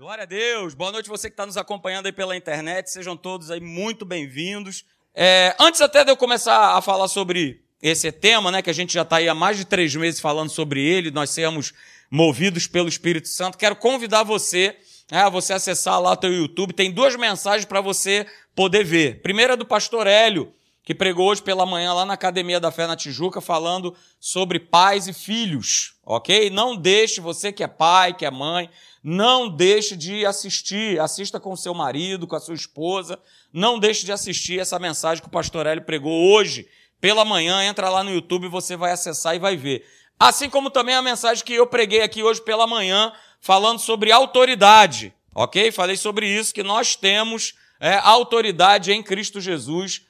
Glória 0.00 0.22
a 0.22 0.26
Deus. 0.26 0.72
Boa 0.72 0.90
noite 0.90 1.10
você 1.10 1.28
que 1.28 1.34
está 1.34 1.44
nos 1.44 1.58
acompanhando 1.58 2.06
aí 2.06 2.12
pela 2.12 2.34
internet. 2.34 2.90
Sejam 2.90 3.14
todos 3.18 3.50
aí 3.50 3.60
muito 3.60 4.06
bem-vindos. 4.06 4.82
É, 5.14 5.54
antes 5.60 5.82
até 5.82 6.02
de 6.02 6.10
eu 6.10 6.16
começar 6.16 6.74
a 6.74 6.80
falar 6.80 7.06
sobre 7.06 7.62
esse 7.82 8.10
tema, 8.10 8.50
né, 8.50 8.62
que 8.62 8.70
a 8.70 8.72
gente 8.72 8.94
já 8.94 9.02
está 9.02 9.16
aí 9.16 9.28
há 9.28 9.34
mais 9.34 9.58
de 9.58 9.66
três 9.66 9.94
meses 9.94 10.18
falando 10.18 10.48
sobre 10.48 10.82
ele, 10.82 11.10
nós 11.10 11.28
sermos 11.28 11.74
movidos 12.10 12.66
pelo 12.66 12.88
Espírito 12.88 13.28
Santo, 13.28 13.58
quero 13.58 13.76
convidar 13.76 14.22
você 14.22 14.74
né, 15.12 15.20
a 15.20 15.28
você 15.28 15.52
acessar 15.52 16.00
lá 16.00 16.12
o 16.12 16.16
teu 16.16 16.32
YouTube. 16.32 16.72
Tem 16.72 16.90
duas 16.90 17.14
mensagens 17.16 17.66
para 17.66 17.82
você 17.82 18.26
poder 18.56 18.82
ver. 18.84 19.20
Primeira 19.20 19.52
é 19.52 19.56
do 19.56 19.66
pastor 19.66 20.06
Hélio, 20.06 20.50
que 20.82 20.94
pregou 20.94 21.28
hoje 21.28 21.42
pela 21.42 21.66
manhã 21.66 21.92
lá 21.92 22.04
na 22.04 22.14
Academia 22.14 22.58
da 22.58 22.70
Fé 22.70 22.86
na 22.86 22.96
Tijuca, 22.96 23.40
falando 23.40 23.94
sobre 24.18 24.58
pais 24.58 25.06
e 25.06 25.12
filhos, 25.12 25.94
ok? 26.04 26.50
Não 26.50 26.74
deixe, 26.74 27.20
você 27.20 27.52
que 27.52 27.62
é 27.62 27.68
pai, 27.68 28.14
que 28.14 28.24
é 28.24 28.30
mãe, 28.30 28.70
não 29.02 29.48
deixe 29.48 29.96
de 29.96 30.26
assistir, 30.26 31.00
assista 31.00 31.38
com 31.38 31.54
seu 31.56 31.74
marido, 31.74 32.26
com 32.26 32.36
a 32.36 32.40
sua 32.40 32.54
esposa, 32.54 33.18
não 33.52 33.78
deixe 33.78 34.04
de 34.04 34.12
assistir 34.12 34.58
essa 34.58 34.78
mensagem 34.78 35.22
que 35.22 35.28
o 35.28 35.32
pastor 35.32 35.66
Hélio 35.66 35.84
pregou 35.84 36.32
hoje 36.32 36.66
pela 37.00 37.24
manhã, 37.24 37.62
entra 37.62 37.88
lá 37.88 38.04
no 38.04 38.12
YouTube, 38.12 38.48
você 38.48 38.76
vai 38.76 38.92
acessar 38.92 39.34
e 39.34 39.38
vai 39.38 39.56
ver. 39.56 39.86
Assim 40.18 40.50
como 40.50 40.68
também 40.68 40.94
a 40.94 41.02
mensagem 41.02 41.44
que 41.44 41.54
eu 41.54 41.66
preguei 41.66 42.02
aqui 42.02 42.22
hoje 42.22 42.42
pela 42.42 42.66
manhã, 42.66 43.10
falando 43.40 43.78
sobre 43.78 44.12
autoridade, 44.12 45.14
ok? 45.34 45.72
Falei 45.72 45.96
sobre 45.96 46.26
isso, 46.26 46.52
que 46.52 46.62
nós 46.62 46.94
temos 46.94 47.54
é, 47.80 47.94
autoridade 48.02 48.92
em 48.92 49.02
Cristo 49.02 49.40
Jesus. 49.40 50.02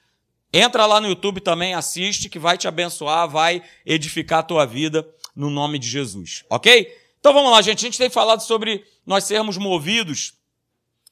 Entra 0.52 0.84
lá 0.86 1.00
no 1.00 1.08
YouTube 1.08 1.40
também, 1.40 1.74
assiste, 1.74 2.28
que 2.28 2.38
vai 2.38 2.58
te 2.58 2.66
abençoar, 2.66 3.28
vai 3.28 3.62
edificar 3.86 4.40
a 4.40 4.42
tua 4.42 4.66
vida 4.66 5.08
no 5.34 5.48
nome 5.48 5.78
de 5.78 5.88
Jesus, 5.88 6.44
ok? 6.50 6.92
Então 7.20 7.32
vamos 7.32 7.52
lá, 7.52 7.62
gente. 7.62 7.78
A 7.78 7.88
gente 7.88 7.98
tem 7.98 8.10
falado 8.10 8.40
sobre 8.40 8.84
nós 9.06 9.24
sermos 9.24 9.56
movidos 9.56 10.34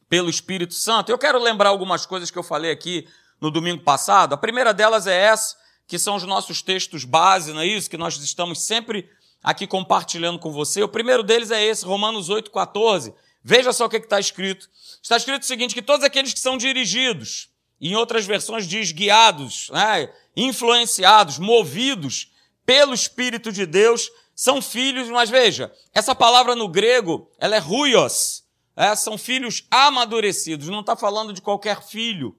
pelo 0.08 0.28
Espírito 0.30 0.74
Santo. 0.74 1.10
Eu 1.10 1.18
quero 1.18 1.38
lembrar 1.38 1.68
algumas 1.68 2.06
coisas 2.06 2.30
que 2.30 2.38
eu 2.38 2.42
falei 2.42 2.70
aqui 2.70 3.06
no 3.40 3.50
domingo 3.50 3.82
passado. 3.82 4.32
A 4.32 4.38
primeira 4.38 4.74
delas 4.74 5.06
é 5.06 5.16
essa, 5.16 5.56
que 5.86 5.98
são 5.98 6.16
os 6.16 6.24
nossos 6.24 6.62
textos 6.62 7.04
base, 7.04 7.52
não 7.52 7.60
é 7.60 7.66
isso? 7.66 7.88
Que 7.88 7.96
nós 7.96 8.16
estamos 8.16 8.60
sempre 8.62 9.08
aqui 9.42 9.66
compartilhando 9.66 10.38
com 10.38 10.50
você. 10.50 10.82
O 10.82 10.88
primeiro 10.88 11.22
deles 11.22 11.50
é 11.50 11.62
esse, 11.62 11.84
Romanos 11.84 12.28
8,14. 12.28 13.14
Veja 13.42 13.72
só 13.72 13.86
o 13.86 13.88
que 13.88 13.96
está 13.98 14.18
escrito. 14.18 14.68
Está 15.02 15.16
escrito 15.16 15.42
o 15.42 15.46
seguinte: 15.46 15.74
que 15.74 15.82
todos 15.82 16.04
aqueles 16.04 16.32
que 16.32 16.40
são 16.40 16.56
dirigidos, 16.56 17.50
em 17.80 17.94
outras 17.94 18.26
versões 18.26 18.66
diz 18.66 18.92
guiados, 18.92 19.70
né, 19.70 20.12
influenciados, 20.36 21.38
movidos 21.38 22.32
pelo 22.64 22.94
Espírito 22.94 23.52
de 23.52 23.64
Deus, 23.64 24.10
são 24.34 24.62
filhos, 24.62 25.08
mas 25.08 25.30
veja, 25.30 25.72
essa 25.92 26.14
palavra 26.14 26.54
no 26.54 26.68
grego, 26.68 27.30
ela 27.38 27.56
é 27.56 27.58
ruios, 27.58 28.44
é, 28.76 28.94
são 28.94 29.18
filhos 29.18 29.66
amadurecidos, 29.70 30.68
não 30.68 30.80
está 30.80 30.94
falando 30.94 31.32
de 31.32 31.42
qualquer 31.42 31.82
filho. 31.82 32.36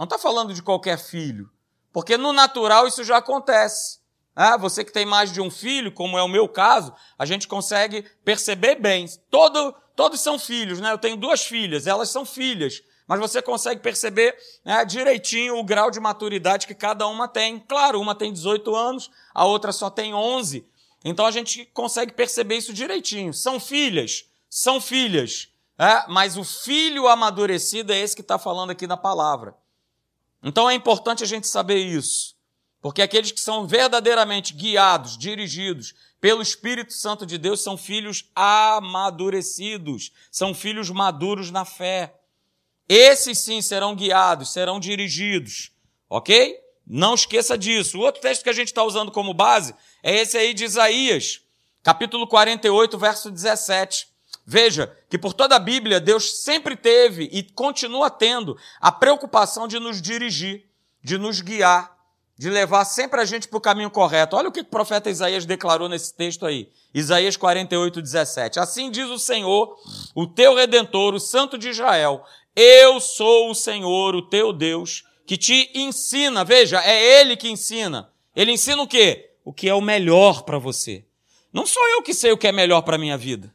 Não 0.00 0.04
está 0.04 0.18
falando 0.18 0.54
de 0.54 0.62
qualquer 0.62 0.98
filho. 0.98 1.50
Porque 1.92 2.16
no 2.16 2.32
natural 2.32 2.86
isso 2.86 3.04
já 3.04 3.18
acontece. 3.18 4.00
Ah, 4.34 4.56
você 4.56 4.82
que 4.82 4.90
tem 4.90 5.04
mais 5.04 5.30
de 5.30 5.42
um 5.42 5.50
filho, 5.50 5.92
como 5.92 6.16
é 6.16 6.22
o 6.22 6.28
meu 6.28 6.48
caso, 6.48 6.94
a 7.18 7.26
gente 7.26 7.46
consegue 7.46 8.02
perceber 8.24 8.76
bem. 8.76 9.06
Todo, 9.28 9.74
todos 9.94 10.22
são 10.22 10.38
filhos, 10.38 10.80
né? 10.80 10.90
Eu 10.90 10.96
tenho 10.96 11.18
duas 11.18 11.44
filhas, 11.44 11.86
elas 11.86 12.08
são 12.08 12.24
filhas. 12.24 12.80
Mas 13.10 13.18
você 13.18 13.42
consegue 13.42 13.80
perceber 13.80 14.38
né, 14.64 14.84
direitinho 14.84 15.58
o 15.58 15.64
grau 15.64 15.90
de 15.90 15.98
maturidade 15.98 16.64
que 16.64 16.76
cada 16.76 17.08
uma 17.08 17.26
tem. 17.26 17.58
Claro, 17.58 18.00
uma 18.00 18.14
tem 18.14 18.32
18 18.32 18.72
anos, 18.72 19.10
a 19.34 19.44
outra 19.44 19.72
só 19.72 19.90
tem 19.90 20.14
11. 20.14 20.64
Então 21.04 21.26
a 21.26 21.32
gente 21.32 21.64
consegue 21.74 22.12
perceber 22.12 22.58
isso 22.58 22.72
direitinho. 22.72 23.34
São 23.34 23.58
filhas, 23.58 24.30
são 24.48 24.80
filhas. 24.80 25.48
É, 25.76 26.06
mas 26.06 26.36
o 26.36 26.44
filho 26.44 27.08
amadurecido 27.08 27.92
é 27.92 27.98
esse 27.98 28.14
que 28.14 28.22
está 28.22 28.38
falando 28.38 28.70
aqui 28.70 28.86
na 28.86 28.96
palavra. 28.96 29.56
Então 30.40 30.70
é 30.70 30.74
importante 30.74 31.24
a 31.24 31.26
gente 31.26 31.48
saber 31.48 31.78
isso, 31.78 32.36
porque 32.80 33.02
aqueles 33.02 33.32
que 33.32 33.40
são 33.40 33.66
verdadeiramente 33.66 34.54
guiados, 34.54 35.18
dirigidos 35.18 35.96
pelo 36.20 36.42
Espírito 36.42 36.92
Santo 36.92 37.26
de 37.26 37.38
Deus 37.38 37.60
são 37.60 37.76
filhos 37.76 38.30
amadurecidos, 38.36 40.12
são 40.30 40.54
filhos 40.54 40.90
maduros 40.90 41.50
na 41.50 41.64
fé. 41.64 42.19
Esses 42.92 43.38
sim 43.38 43.62
serão 43.62 43.94
guiados, 43.94 44.52
serão 44.52 44.80
dirigidos, 44.80 45.70
ok? 46.08 46.58
Não 46.84 47.14
esqueça 47.14 47.56
disso. 47.56 47.96
O 47.96 48.00
outro 48.00 48.20
texto 48.20 48.42
que 48.42 48.50
a 48.50 48.52
gente 48.52 48.66
está 48.66 48.82
usando 48.82 49.12
como 49.12 49.32
base 49.32 49.72
é 50.02 50.16
esse 50.16 50.36
aí 50.36 50.52
de 50.52 50.64
Isaías, 50.64 51.40
capítulo 51.84 52.26
48, 52.26 52.98
verso 52.98 53.30
17. 53.30 54.08
Veja 54.44 54.92
que 55.08 55.16
por 55.16 55.32
toda 55.32 55.54
a 55.54 55.60
Bíblia 55.60 56.00
Deus 56.00 56.42
sempre 56.42 56.74
teve 56.74 57.30
e 57.30 57.44
continua 57.44 58.10
tendo 58.10 58.58
a 58.80 58.90
preocupação 58.90 59.68
de 59.68 59.78
nos 59.78 60.02
dirigir, 60.02 60.66
de 61.00 61.16
nos 61.16 61.40
guiar, 61.40 61.96
de 62.40 62.48
levar 62.48 62.86
sempre 62.86 63.20
a 63.20 63.24
gente 63.26 63.46
para 63.46 63.58
o 63.58 63.60
caminho 63.60 63.90
correto. 63.90 64.34
Olha 64.34 64.48
o 64.48 64.52
que 64.52 64.62
o 64.62 64.64
profeta 64.64 65.10
Isaías 65.10 65.44
declarou 65.44 65.90
nesse 65.90 66.14
texto 66.14 66.46
aí. 66.46 66.72
Isaías 66.94 67.36
48, 67.36 68.00
17. 68.00 68.58
Assim 68.58 68.90
diz 68.90 69.10
o 69.10 69.18
Senhor, 69.18 69.76
o 70.14 70.26
teu 70.26 70.54
redentor, 70.54 71.12
o 71.14 71.20
Santo 71.20 71.58
de 71.58 71.68
Israel: 71.68 72.24
Eu 72.54 73.00
sou 73.00 73.50
o 73.50 73.54
Senhor, 73.54 74.14
o 74.14 74.22
teu 74.22 74.52
Deus, 74.52 75.04
que 75.26 75.36
te 75.36 75.70
ensina. 75.74 76.44
Veja, 76.44 76.82
é 76.84 77.20
Ele 77.20 77.36
que 77.36 77.48
ensina. 77.48 78.12
Ele 78.34 78.52
ensina 78.52 78.82
o 78.82 78.86
quê? 78.86 79.32
O 79.44 79.52
que 79.52 79.68
é 79.68 79.74
o 79.74 79.80
melhor 79.80 80.42
para 80.42 80.58
você. 80.58 81.04
Não 81.52 81.66
sou 81.66 81.86
eu 81.88 82.02
que 82.02 82.14
sei 82.14 82.32
o 82.32 82.38
que 82.38 82.46
é 82.46 82.52
melhor 82.52 82.82
para 82.82 82.96
a 82.96 82.98
minha 82.98 83.16
vida. 83.16 83.54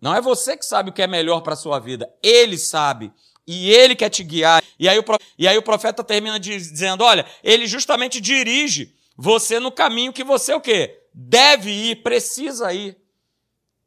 Não 0.00 0.14
é 0.14 0.20
você 0.20 0.56
que 0.56 0.64
sabe 0.64 0.90
o 0.90 0.92
que 0.92 1.02
é 1.02 1.06
melhor 1.06 1.40
para 1.40 1.54
a 1.54 1.56
sua 1.56 1.78
vida. 1.78 2.12
Ele 2.22 2.56
sabe. 2.56 3.12
E 3.46 3.70
ele 3.70 3.96
quer 3.96 4.10
te 4.10 4.22
guiar. 4.22 4.62
E 4.78 4.88
aí, 4.88 4.98
o, 4.98 5.04
e 5.38 5.48
aí 5.48 5.56
o 5.56 5.62
profeta 5.62 6.04
termina 6.04 6.38
dizendo: 6.38 7.02
olha, 7.02 7.26
ele 7.42 7.66
justamente 7.66 8.20
dirige 8.20 8.94
você 9.16 9.58
no 9.58 9.72
caminho 9.72 10.12
que 10.12 10.22
você 10.22 10.52
o 10.52 10.60
quê? 10.60 11.02
Deve 11.12 11.70
ir, 11.70 12.02
precisa 12.02 12.72
ir. 12.72 12.96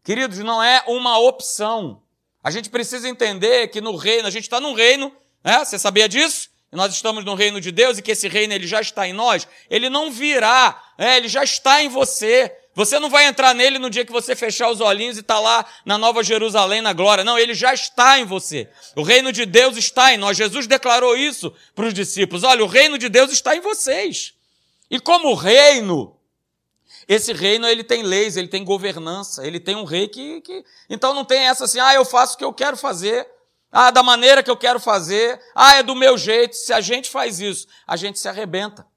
Queridos, 0.04 0.40
não 0.40 0.62
é 0.62 0.84
uma 0.88 1.20
opção. 1.20 2.02
A 2.44 2.50
gente 2.50 2.70
precisa 2.70 3.08
entender 3.08 3.68
que 3.68 3.82
no 3.82 3.96
reino, 3.96 4.28
a 4.28 4.32
gente 4.32 4.44
está 4.44 4.60
num 4.60 4.74
reino, 4.74 5.12
né? 5.44 5.64
Você 5.64 5.78
sabia 5.78 6.10
disso? 6.10 6.50
Nós 6.72 6.94
estamos 6.94 7.26
no 7.26 7.36
reino 7.36 7.60
de 7.60 7.72
Deus 7.72 7.98
e 7.98 8.02
que 8.02 8.12
esse 8.12 8.30
reino 8.30 8.54
ele 8.54 8.66
já 8.66 8.80
está 8.80 9.06
em 9.06 9.12
nós. 9.12 9.46
Ele 9.70 9.90
não 9.90 10.10
virá, 10.10 10.82
é, 10.98 11.18
ele 11.18 11.28
já 11.28 11.44
está 11.44 11.84
em 11.84 11.90
você. 11.90 12.56
Você 12.74 12.98
não 12.98 13.10
vai 13.10 13.26
entrar 13.26 13.54
nele 13.54 13.78
no 13.78 13.90
dia 13.90 14.06
que 14.06 14.12
você 14.12 14.34
fechar 14.34 14.70
os 14.70 14.80
olhinhos 14.80 15.18
e 15.18 15.20
estar 15.20 15.36
tá 15.36 15.40
lá 15.42 15.66
na 15.86 15.98
Nova 15.98 16.24
Jerusalém, 16.24 16.80
na 16.80 16.94
glória. 16.94 17.26
Não, 17.26 17.38
ele 17.38 17.54
já 17.54 17.74
está 17.74 18.18
em 18.18 18.24
você. 18.24 18.70
O 18.96 19.04
reino 19.04 19.34
de 19.34 19.46
Deus 19.46 19.76
está 19.76 20.14
em 20.14 20.18
nós. 20.18 20.38
Jesus 20.38 20.66
declarou 20.66 21.18
isso 21.18 21.54
para 21.76 21.88
os 21.88 21.94
discípulos. 21.94 22.46
Olha, 22.46 22.64
o 22.64 22.68
reino 22.68 22.98
de 22.98 23.10
Deus 23.10 23.34
está 23.34 23.54
em 23.54 23.60
vocês. 23.60 24.34
E 24.90 24.98
como 24.98 25.34
reino, 25.34 26.16
esse 27.14 27.34
reino 27.34 27.68
ele 27.68 27.84
tem 27.84 28.04
leis, 28.04 28.38
ele 28.38 28.48
tem 28.48 28.64
governança, 28.64 29.46
ele 29.46 29.60
tem 29.60 29.76
um 29.76 29.84
rei 29.84 30.08
que, 30.08 30.40
que. 30.40 30.64
Então 30.90 31.14
não 31.14 31.26
tem 31.26 31.42
essa 31.42 31.66
assim, 31.66 31.78
ah, 31.78 31.94
eu 31.94 32.06
faço 32.06 32.36
o 32.36 32.38
que 32.38 32.46
eu 32.46 32.54
quero 32.54 32.78
fazer. 32.78 33.28
Ah, 33.70 33.92
da 33.92 34.02
maneira 34.02 34.42
que 34.42 34.50
eu 34.50 34.56
quero 34.56 34.80
fazer. 34.80 35.38
Ah, 35.54 35.76
é 35.76 35.84
do 35.84 35.94
meu 35.94 36.18
jeito. 36.18 36.56
Se 36.56 36.72
a 36.72 36.80
gente 36.80 37.10
faz 37.10 37.42
isso, 37.42 37.68
a 37.86 37.98
gente 37.98 38.18
se 38.18 38.30
arrebenta. 38.30 38.88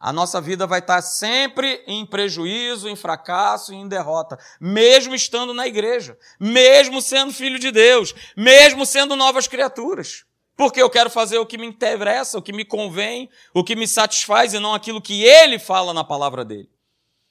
A 0.00 0.10
nossa 0.10 0.40
vida 0.40 0.66
vai 0.66 0.78
estar 0.78 1.02
sempre 1.02 1.84
em 1.86 2.06
prejuízo, 2.06 2.88
em 2.88 2.96
fracasso 2.96 3.74
e 3.74 3.76
em 3.76 3.86
derrota, 3.86 4.38
mesmo 4.58 5.14
estando 5.14 5.52
na 5.52 5.66
igreja, 5.66 6.16
mesmo 6.40 7.02
sendo 7.02 7.30
filho 7.30 7.58
de 7.58 7.70
Deus, 7.70 8.14
mesmo 8.34 8.86
sendo 8.86 9.14
novas 9.14 9.46
criaturas. 9.46 10.24
Porque 10.56 10.80
eu 10.80 10.88
quero 10.88 11.10
fazer 11.10 11.36
o 11.36 11.44
que 11.44 11.58
me 11.58 11.66
interessa, 11.66 12.38
o 12.38 12.42
que 12.42 12.54
me 12.54 12.64
convém, 12.64 13.28
o 13.52 13.62
que 13.62 13.76
me 13.76 13.86
satisfaz 13.86 14.54
e 14.54 14.58
não 14.58 14.72
aquilo 14.72 15.02
que 15.02 15.24
ele 15.24 15.58
fala 15.58 15.92
na 15.92 16.02
palavra 16.02 16.42
dele. 16.42 16.70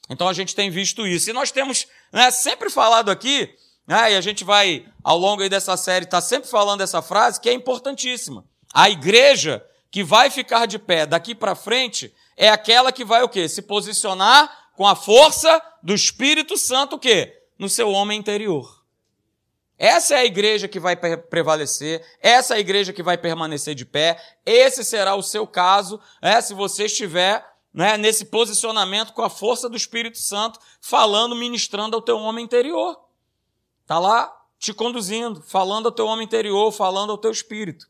Então 0.10 0.28
a 0.28 0.34
gente 0.34 0.56
tem 0.56 0.70
visto 0.70 1.06
isso. 1.06 1.30
E 1.30 1.34
nós 1.34 1.52
temos 1.52 1.88
né, 2.12 2.32
sempre 2.32 2.70
falado 2.70 3.10
aqui, 3.10 3.50
né, 3.86 4.14
e 4.14 4.16
a 4.16 4.22
gente 4.22 4.44
vai, 4.44 4.86
ao 5.04 5.18
longo 5.18 5.48
dessa 5.50 5.76
série, 5.78 6.06
estar 6.06 6.18
tá 6.18 6.28
sempre 6.28 6.50
falando 6.50 6.82
essa 6.82 7.02
frase 7.02 7.40
que 7.40 7.50
é 7.50 7.54
importantíssima. 7.54 8.46
A 8.74 8.90
igreja 8.90 9.66
que 9.90 10.04
vai 10.04 10.30
ficar 10.30 10.66
de 10.66 10.78
pé 10.78 11.06
daqui 11.06 11.34
para 11.34 11.56
frente 11.56 12.14
é 12.36 12.50
aquela 12.50 12.92
que 12.92 13.06
vai 13.06 13.24
o 13.24 13.30
quê? 13.30 13.48
Se 13.48 13.62
posicionar 13.62 14.70
com 14.76 14.86
a 14.86 14.96
força 14.96 15.62
do 15.82 15.94
Espírito 15.94 16.58
Santo 16.58 16.98
o 16.98 17.00
quê? 17.00 17.34
No 17.58 17.68
seu 17.68 17.90
homem 17.90 18.20
interior. 18.20 18.78
Essa 19.78 20.16
é 20.16 20.18
a 20.20 20.26
igreja 20.26 20.68
que 20.68 20.80
vai 20.80 20.96
prevalecer, 20.96 22.04
essa 22.20 22.56
é 22.56 22.58
a 22.58 22.60
igreja 22.60 22.92
que 22.92 23.04
vai 23.04 23.16
permanecer 23.16 23.76
de 23.76 23.86
pé, 23.86 24.20
esse 24.44 24.84
será 24.84 25.14
o 25.14 25.22
seu 25.22 25.46
caso, 25.46 26.00
é, 26.20 26.42
se 26.42 26.56
você 26.56 26.86
estiver 26.86 27.46
né, 27.78 27.96
nesse 27.96 28.26
posicionamento 28.26 29.14
com 29.14 29.22
a 29.22 29.30
força 29.30 29.70
do 29.70 29.78
Espírito 29.78 30.18
Santo, 30.18 30.60
falando, 30.82 31.36
ministrando 31.36 31.96
ao 31.96 32.02
teu 32.02 32.18
homem 32.18 32.44
interior. 32.44 33.00
Está 33.84 34.00
lá 34.00 34.36
te 34.58 34.74
conduzindo, 34.74 35.44
falando 35.44 35.86
ao 35.86 35.92
teu 35.92 36.08
homem 36.08 36.26
interior, 36.26 36.72
falando 36.72 37.12
ao 37.12 37.20
teu 37.20 37.30
espírito. 37.30 37.86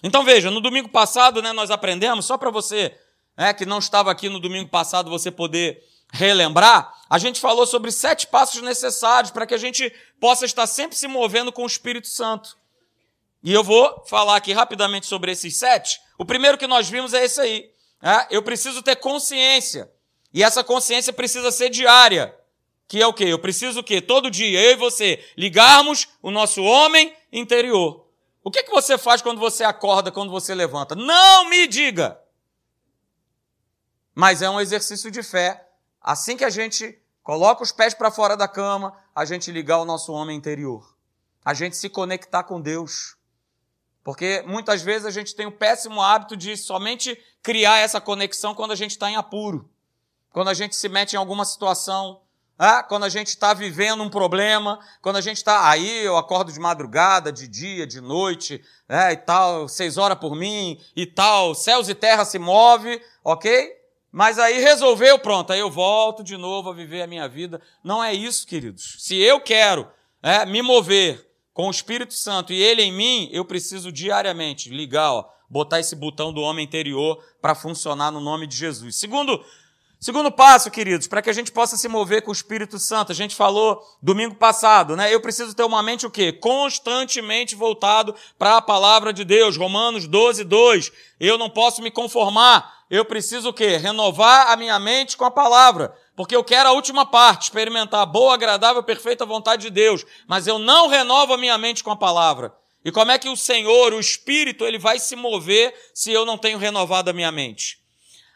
Então 0.00 0.22
veja, 0.22 0.48
no 0.48 0.60
domingo 0.60 0.88
passado 0.88 1.42
né, 1.42 1.52
nós 1.52 1.72
aprendemos, 1.72 2.24
só 2.24 2.38
para 2.38 2.52
você 2.52 2.96
né, 3.36 3.52
que 3.52 3.66
não 3.66 3.80
estava 3.80 4.12
aqui 4.12 4.28
no 4.28 4.38
domingo 4.38 4.70
passado, 4.70 5.10
você 5.10 5.28
poder 5.28 5.82
relembrar, 6.12 6.94
a 7.10 7.18
gente 7.18 7.40
falou 7.40 7.66
sobre 7.66 7.90
sete 7.90 8.28
passos 8.28 8.62
necessários 8.62 9.32
para 9.32 9.44
que 9.44 9.54
a 9.54 9.58
gente 9.58 9.92
possa 10.20 10.46
estar 10.46 10.68
sempre 10.68 10.96
se 10.96 11.08
movendo 11.08 11.50
com 11.50 11.64
o 11.64 11.66
Espírito 11.66 12.06
Santo. 12.06 12.56
E 13.42 13.52
eu 13.52 13.64
vou 13.64 14.04
falar 14.06 14.36
aqui 14.36 14.52
rapidamente 14.52 15.06
sobre 15.06 15.32
esses 15.32 15.56
sete. 15.56 16.00
O 16.16 16.24
primeiro 16.24 16.56
que 16.56 16.68
nós 16.68 16.88
vimos 16.88 17.12
é 17.12 17.24
esse 17.24 17.40
aí. 17.40 17.72
Né? 18.02 18.26
Eu 18.30 18.42
preciso 18.42 18.82
ter 18.82 18.96
consciência. 18.96 19.90
E 20.34 20.42
essa 20.42 20.64
consciência 20.64 21.12
precisa 21.12 21.52
ser 21.52 21.70
diária. 21.70 22.36
Que 22.88 23.00
é 23.00 23.06
o 23.06 23.14
quê? 23.14 23.24
Eu 23.24 23.38
preciso 23.38 23.80
o 23.80 23.84
quê? 23.84 24.00
Todo 24.02 24.30
dia, 24.30 24.60
eu 24.60 24.72
e 24.72 24.76
você, 24.76 25.24
ligarmos 25.36 26.08
o 26.20 26.30
nosso 26.30 26.62
homem 26.62 27.14
interior. 27.32 28.06
O 28.44 28.50
que, 28.50 28.64
que 28.64 28.70
você 28.70 28.98
faz 28.98 29.22
quando 29.22 29.38
você 29.38 29.62
acorda, 29.62 30.10
quando 30.10 30.32
você 30.32 30.54
levanta? 30.54 30.94
Não 30.94 31.48
me 31.48 31.66
diga! 31.68 32.20
Mas 34.14 34.42
é 34.42 34.50
um 34.50 34.60
exercício 34.60 35.10
de 35.10 35.22
fé. 35.22 35.66
Assim 36.00 36.36
que 36.36 36.44
a 36.44 36.50
gente 36.50 37.00
coloca 37.22 37.62
os 37.62 37.70
pés 37.70 37.94
para 37.94 38.10
fora 38.10 38.36
da 38.36 38.48
cama, 38.48 38.94
a 39.14 39.24
gente 39.24 39.52
ligar 39.52 39.78
o 39.78 39.84
nosso 39.84 40.12
homem 40.12 40.36
interior. 40.36 40.96
A 41.44 41.54
gente 41.54 41.76
se 41.76 41.88
conectar 41.88 42.42
com 42.42 42.60
Deus. 42.60 43.16
Porque 44.04 44.42
muitas 44.46 44.82
vezes 44.82 45.06
a 45.06 45.10
gente 45.10 45.34
tem 45.34 45.46
o 45.46 45.52
péssimo 45.52 46.02
hábito 46.02 46.36
de 46.36 46.56
somente 46.56 47.16
criar 47.42 47.78
essa 47.78 48.00
conexão 48.00 48.54
quando 48.54 48.72
a 48.72 48.76
gente 48.76 48.92
está 48.92 49.10
em 49.10 49.16
apuro, 49.16 49.68
quando 50.30 50.48
a 50.48 50.54
gente 50.54 50.74
se 50.74 50.88
mete 50.88 51.12
em 51.12 51.16
alguma 51.16 51.44
situação, 51.44 52.20
ah, 52.58 52.82
quando 52.82 53.04
a 53.04 53.08
gente 53.08 53.28
está 53.28 53.54
vivendo 53.54 54.02
um 54.02 54.10
problema, 54.10 54.78
quando 55.00 55.16
a 55.16 55.20
gente 55.20 55.38
está. 55.38 55.68
Aí 55.68 56.04
eu 56.04 56.16
acordo 56.16 56.52
de 56.52 56.60
madrugada, 56.60 57.32
de 57.32 57.48
dia, 57.48 57.86
de 57.86 58.00
noite, 58.00 58.62
né, 58.88 59.12
e 59.12 59.16
tal, 59.16 59.68
seis 59.68 59.96
horas 59.98 60.18
por 60.18 60.36
mim, 60.36 60.80
e 60.94 61.06
tal, 61.06 61.54
céus 61.54 61.88
e 61.88 61.94
terra 61.94 62.24
se 62.24 62.38
move, 62.38 63.02
ok? 63.24 63.72
Mas 64.12 64.38
aí 64.38 64.60
resolveu, 64.60 65.18
pronto, 65.18 65.52
aí 65.52 65.60
eu 65.60 65.70
volto 65.70 66.22
de 66.22 66.36
novo 66.36 66.70
a 66.70 66.74
viver 66.74 67.02
a 67.02 67.06
minha 67.06 67.26
vida. 67.28 67.60
Não 67.82 68.04
é 68.04 68.12
isso, 68.12 68.46
queridos. 68.46 68.96
Se 68.98 69.16
eu 69.16 69.40
quero 69.40 69.88
é, 70.22 70.44
me 70.44 70.60
mover 70.60 71.31
com 71.52 71.68
o 71.68 71.70
Espírito 71.70 72.14
Santo 72.14 72.52
e 72.52 72.62
ele 72.62 72.82
em 72.82 72.92
mim, 72.92 73.28
eu 73.32 73.44
preciso 73.44 73.92
diariamente 73.92 74.70
ligar, 74.70 75.12
ó, 75.12 75.28
botar 75.48 75.80
esse 75.80 75.94
botão 75.94 76.32
do 76.32 76.40
homem 76.40 76.64
interior 76.64 77.22
para 77.40 77.54
funcionar 77.54 78.10
no 78.10 78.20
nome 78.20 78.46
de 78.46 78.56
Jesus. 78.56 78.96
Segundo, 78.96 79.44
segundo 80.00 80.32
passo, 80.32 80.70
queridos, 80.70 81.06
para 81.06 81.20
que 81.20 81.28
a 81.28 81.32
gente 81.32 81.52
possa 81.52 81.76
se 81.76 81.88
mover 81.88 82.22
com 82.22 82.30
o 82.30 82.34
Espírito 82.34 82.78
Santo, 82.78 83.12
a 83.12 83.14
gente 83.14 83.36
falou 83.36 83.82
domingo 84.02 84.34
passado, 84.34 84.96
né? 84.96 85.12
Eu 85.12 85.20
preciso 85.20 85.54
ter 85.54 85.64
uma 85.64 85.82
mente 85.82 86.06
o 86.06 86.10
quê? 86.10 86.32
Constantemente 86.32 87.54
voltado 87.54 88.14
para 88.38 88.56
a 88.56 88.62
palavra 88.62 89.12
de 89.12 89.24
Deus. 89.24 89.56
Romanos 89.56 90.06
12, 90.06 90.44
2. 90.44 90.92
Eu 91.20 91.36
não 91.36 91.50
posso 91.50 91.82
me 91.82 91.90
conformar 91.90 92.82
eu 92.92 93.06
preciso 93.06 93.48
o 93.48 93.52
quê? 93.54 93.78
Renovar 93.78 94.50
a 94.50 94.56
minha 94.56 94.78
mente 94.78 95.16
com 95.16 95.24
a 95.24 95.30
palavra. 95.30 95.96
Porque 96.14 96.36
eu 96.36 96.44
quero 96.44 96.68
a 96.68 96.72
última 96.72 97.06
parte, 97.06 97.44
experimentar 97.44 98.00
a 98.00 98.06
boa, 98.06 98.34
agradável, 98.34 98.82
perfeita 98.82 99.24
vontade 99.24 99.62
de 99.62 99.70
Deus. 99.70 100.04
Mas 100.26 100.46
eu 100.46 100.58
não 100.58 100.88
renovo 100.88 101.32
a 101.32 101.38
minha 101.38 101.56
mente 101.56 101.82
com 101.82 101.90
a 101.90 101.96
palavra. 101.96 102.54
E 102.84 102.90
como 102.90 103.10
é 103.10 103.18
que 103.18 103.28
o 103.28 103.36
Senhor, 103.36 103.92
o 103.92 104.00
Espírito, 104.00 104.64
ele 104.64 104.78
vai 104.78 104.98
se 104.98 105.16
mover 105.16 105.74
se 105.94 106.12
eu 106.12 106.26
não 106.26 106.36
tenho 106.36 106.58
renovado 106.58 107.10
a 107.10 107.12
minha 107.12 107.30
mente? 107.30 107.80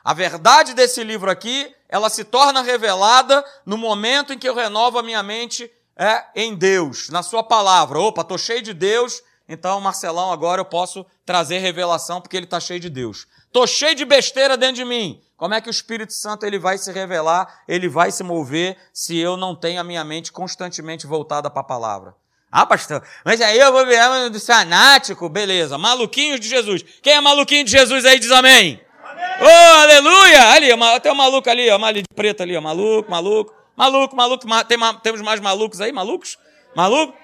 A 0.04 0.14
verdade 0.14 0.72
desse 0.72 1.02
livro 1.02 1.30
aqui, 1.30 1.74
ela 1.88 2.08
se 2.08 2.24
torna 2.24 2.62
revelada 2.62 3.44
no 3.66 3.76
momento 3.76 4.32
em 4.32 4.38
que 4.38 4.48
eu 4.48 4.54
renovo 4.54 4.98
a 4.98 5.02
minha 5.02 5.22
mente 5.22 5.70
é, 5.96 6.24
em 6.34 6.54
Deus, 6.54 7.08
na 7.08 7.22
sua 7.22 7.42
palavra. 7.42 7.98
Opa, 7.98 8.20
estou 8.20 8.38
cheio 8.38 8.62
de 8.62 8.72
Deus, 8.72 9.20
então 9.48 9.80
Marcelão 9.80 10.32
agora 10.32 10.60
eu 10.60 10.64
posso 10.64 11.04
trazer 11.24 11.58
revelação 11.58 12.20
porque 12.20 12.36
ele 12.36 12.44
está 12.46 12.60
cheio 12.60 12.78
de 12.78 12.88
Deus. 12.88 13.26
Estou 13.56 13.66
cheio 13.66 13.94
de 13.94 14.04
besteira 14.04 14.54
dentro 14.54 14.76
de 14.76 14.84
mim. 14.84 15.18
Como 15.34 15.54
é 15.54 15.62
que 15.62 15.68
o 15.68 15.70
Espírito 15.70 16.12
Santo 16.12 16.44
ele 16.44 16.58
vai 16.58 16.76
se 16.76 16.92
revelar, 16.92 17.62
ele 17.66 17.88
vai 17.88 18.10
se 18.10 18.22
mover 18.22 18.76
se 18.92 19.16
eu 19.16 19.34
não 19.34 19.56
tenho 19.56 19.80
a 19.80 19.84
minha 19.84 20.04
mente 20.04 20.30
constantemente 20.30 21.06
voltada 21.06 21.48
para 21.48 21.62
a 21.62 21.64
palavra? 21.64 22.14
Ah, 22.52 22.66
pastor, 22.66 23.02
mas 23.24 23.40
aí 23.40 23.58
eu 23.58 23.72
vou 23.72 23.86
virar 23.86 24.28
do 24.28 24.38
fanático, 24.38 25.26
beleza. 25.30 25.78
Maluquinhos 25.78 26.38
de 26.38 26.46
Jesus. 26.46 26.84
Quem 27.00 27.14
é 27.14 27.20
maluquinho 27.22 27.64
de 27.64 27.70
Jesus 27.70 28.04
aí 28.04 28.18
diz 28.18 28.30
amém? 28.30 28.78
amém. 29.02 29.36
Oh, 29.40 29.76
aleluia! 29.78 30.50
Ali, 30.50 30.68
tem 31.00 31.12
um 31.12 31.14
maluco 31.14 31.48
ali, 31.48 31.70
ó, 31.70 31.82
ali 31.82 32.02
de 32.02 32.14
preto 32.14 32.42
ali, 32.42 32.54
ó, 32.54 32.60
maluco, 32.60 33.10
maluco, 33.10 33.54
maluco, 33.74 34.14
maluco. 34.14 34.46
Tem, 34.66 34.78
temos 35.02 35.22
mais 35.22 35.40
malucos 35.40 35.80
aí, 35.80 35.92
malucos? 35.92 36.36
Maluco? 36.74 37.14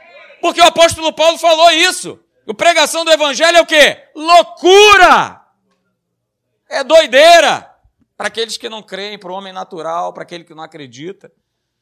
Porque 0.40 0.62
o 0.62 0.64
apóstolo 0.64 1.12
Paulo 1.12 1.36
falou 1.36 1.70
isso. 1.72 2.18
A 2.48 2.54
pregação 2.54 3.04
do 3.04 3.12
evangelho 3.12 3.58
é 3.58 3.60
o 3.60 3.66
quê? 3.66 3.98
Loucura! 4.16 5.41
É 6.72 6.82
doideira 6.82 7.70
para 8.16 8.28
aqueles 8.28 8.56
que 8.56 8.66
não 8.66 8.82
creem, 8.82 9.18
para 9.18 9.30
o 9.30 9.34
homem 9.34 9.52
natural, 9.52 10.10
para 10.14 10.22
aquele 10.22 10.42
que 10.42 10.54
não 10.54 10.62
acredita. 10.62 11.30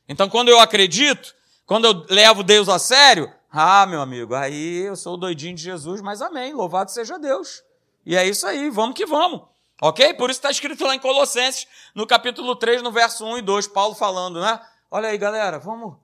Então, 0.09 0.29
quando 0.29 0.49
eu 0.49 0.59
acredito, 0.59 1.33
quando 1.65 1.85
eu 1.85 2.05
levo 2.11 2.43
Deus 2.43 2.69
a 2.69 2.77
sério, 2.77 3.33
ah, 3.53 3.87
meu 3.87 4.01
amigo, 4.01 4.35
aí 4.35 4.79
eu 4.79 4.97
sou 4.97 5.15
o 5.15 5.17
doidinho 5.17 5.55
de 5.55 5.63
Jesus, 5.63 6.01
mas 6.01 6.21
amém, 6.21 6.53
louvado 6.53 6.91
seja 6.91 7.21
Deus. 7.21 7.63
E 8.05 8.17
é 8.17 8.27
isso 8.27 8.45
aí, 8.49 8.69
vamos 8.69 8.97
que 8.97 9.07
vamos. 9.07 9.43
Ok? 9.81 10.13
Por 10.15 10.29
isso 10.29 10.41
está 10.41 10.51
escrito 10.51 10.85
lá 10.85 10.93
em 10.93 10.99
Colossenses, 10.99 11.69
no 11.95 12.05
capítulo 12.05 12.57
3, 12.57 12.83
no 12.83 12.91
verso 12.91 13.25
1 13.25 13.39
e 13.39 13.43
2, 13.43 13.69
Paulo 13.69 13.95
falando, 13.95 14.41
né? 14.41 14.61
Olha 14.91 15.11
aí, 15.11 15.17
galera, 15.17 15.61
vamos 15.61 15.97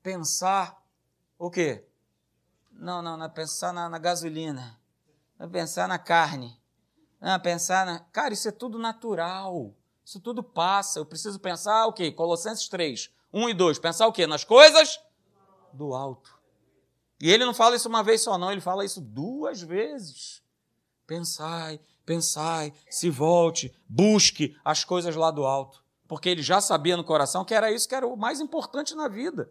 pensar 0.00 0.80
o 1.36 1.50
quê? 1.50 1.84
Não, 2.70 3.02
não, 3.02 3.16
não 3.16 3.26
é 3.26 3.28
pensar 3.28 3.72
na, 3.72 3.88
na 3.88 3.98
gasolina. 3.98 4.78
É 5.40 5.46
pensar 5.48 5.88
na 5.88 5.98
carne. 5.98 6.56
Ah, 7.20 7.38
pensar, 7.38 7.86
na... 7.86 8.00
cara, 8.12 8.34
isso 8.34 8.48
é 8.48 8.52
tudo 8.52 8.78
natural. 8.78 9.74
Isso 10.04 10.20
tudo 10.20 10.42
passa. 10.42 10.98
Eu 10.98 11.06
preciso 11.06 11.40
pensar 11.40 11.86
o 11.86 11.92
quê? 11.92 12.12
Colossenses 12.12 12.68
3, 12.68 13.10
1 13.32 13.48
e 13.48 13.54
2. 13.54 13.78
Pensar 13.78 14.06
o 14.06 14.12
quê? 14.12 14.26
Nas 14.26 14.44
coisas 14.44 15.00
do 15.72 15.94
alto. 15.94 16.36
E 17.20 17.30
ele 17.30 17.44
não 17.44 17.54
fala 17.54 17.76
isso 17.76 17.88
uma 17.88 18.02
vez 18.02 18.22
só, 18.22 18.36
não, 18.36 18.52
ele 18.52 18.60
fala 18.60 18.84
isso 18.84 19.00
duas 19.00 19.60
vezes. 19.62 20.42
Pensai, 21.06 21.80
pensai, 22.04 22.72
se 22.90 23.08
volte, 23.08 23.74
busque 23.88 24.56
as 24.64 24.84
coisas 24.84 25.16
lá 25.16 25.30
do 25.30 25.44
alto. 25.44 25.82
Porque 26.06 26.28
ele 26.28 26.42
já 26.42 26.60
sabia 26.60 26.96
no 26.96 27.04
coração 27.04 27.44
que 27.44 27.54
era 27.54 27.72
isso 27.72 27.88
que 27.88 27.94
era 27.94 28.06
o 28.06 28.16
mais 28.16 28.40
importante 28.40 28.94
na 28.94 29.08
vida. 29.08 29.50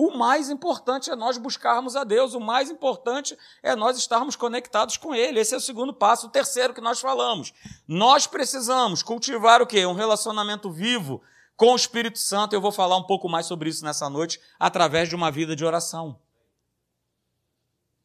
O 0.00 0.16
mais 0.16 0.48
importante 0.48 1.10
é 1.10 1.16
nós 1.16 1.36
buscarmos 1.38 1.96
a 1.96 2.04
Deus, 2.04 2.32
o 2.32 2.38
mais 2.38 2.70
importante 2.70 3.36
é 3.60 3.74
nós 3.74 3.98
estarmos 3.98 4.36
conectados 4.36 4.96
com 4.96 5.12
Ele. 5.12 5.40
Esse 5.40 5.54
é 5.54 5.56
o 5.56 5.60
segundo 5.60 5.92
passo. 5.92 6.28
O 6.28 6.30
terceiro 6.30 6.72
que 6.72 6.80
nós 6.80 7.00
falamos. 7.00 7.52
Nós 7.88 8.24
precisamos 8.24 9.02
cultivar 9.02 9.60
o 9.60 9.66
quê? 9.66 9.84
Um 9.84 9.94
relacionamento 9.94 10.70
vivo 10.70 11.20
com 11.56 11.72
o 11.72 11.74
Espírito 11.76 12.20
Santo. 12.20 12.52
Eu 12.52 12.60
vou 12.60 12.70
falar 12.70 12.96
um 12.96 13.02
pouco 13.02 13.28
mais 13.28 13.46
sobre 13.46 13.70
isso 13.70 13.84
nessa 13.84 14.08
noite, 14.08 14.40
através 14.56 15.08
de 15.08 15.16
uma 15.16 15.32
vida 15.32 15.56
de 15.56 15.64
oração. 15.64 16.16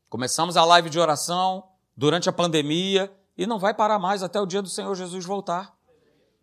Começamos 0.09 0.57
a 0.57 0.65
live 0.65 0.89
de 0.89 0.99
oração 0.99 1.63
durante 1.95 2.27
a 2.27 2.33
pandemia 2.33 3.15
e 3.37 3.45
não 3.45 3.59
vai 3.59 3.71
parar 3.71 3.99
mais 3.99 4.23
até 4.23 4.41
o 4.41 4.47
dia 4.47 4.63
do 4.63 4.69
Senhor 4.69 4.95
Jesus 4.95 5.25
voltar. 5.25 5.77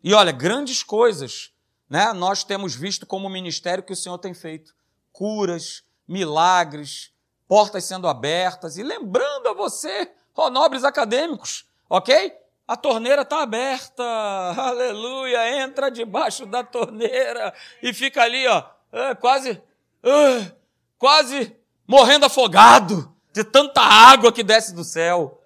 E 0.01 0.15
olha, 0.15 0.31
grandes 0.31 0.85
coisas 0.85 1.53
né, 1.89 2.13
nós 2.13 2.45
temos 2.45 2.73
visto 2.77 3.05
como 3.05 3.29
ministério 3.29 3.83
que 3.83 3.93
o 3.93 3.97
Senhor 3.97 4.17
tem 4.17 4.33
feito 4.33 4.79
curas, 5.13 5.85
milagres, 6.07 7.13
portas 7.47 7.85
sendo 7.85 8.09
abertas. 8.09 8.77
E 8.77 8.83
lembrando 8.83 9.49
a 9.49 9.55
você, 9.55 10.11
ó 10.35 10.51
nobres 10.51 10.85
acadêmicos, 10.85 11.67
ok? 11.89 12.33
A 12.67 12.77
torneira 12.77 13.23
está 13.23 13.43
aberta, 13.43 14.05
aleluia, 14.57 15.63
entra 15.63 15.91
debaixo 15.91 16.47
da 16.47 16.63
torneira 16.63 17.53
e 17.83 17.93
fica 17.93 18.23
ali, 18.23 18.47
ó, 18.47 18.65
é, 18.93 19.15
quase, 19.15 19.61
é, 20.03 20.53
quase 20.99 21.57
morrendo 21.87 22.27
afogado 22.27 23.13
de 23.33 23.43
tanta 23.43 23.81
água 23.81 24.33
que 24.33 24.43
desce 24.43 24.75
do 24.75 24.85
céu. 24.85 25.37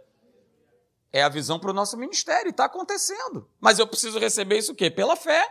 É 1.13 1.23
a 1.23 1.29
visão 1.29 1.59
para 1.59 1.71
o 1.71 1.75
nosso 1.75 1.97
ministério, 1.97 2.51
está 2.51 2.65
acontecendo. 2.65 3.49
Mas 3.61 3.79
eu 3.79 3.87
preciso 3.87 4.19
receber 4.19 4.59
isso 4.59 4.73
o 4.73 4.75
quê? 4.75 4.91
Pela 4.91 5.15
fé. 5.15 5.49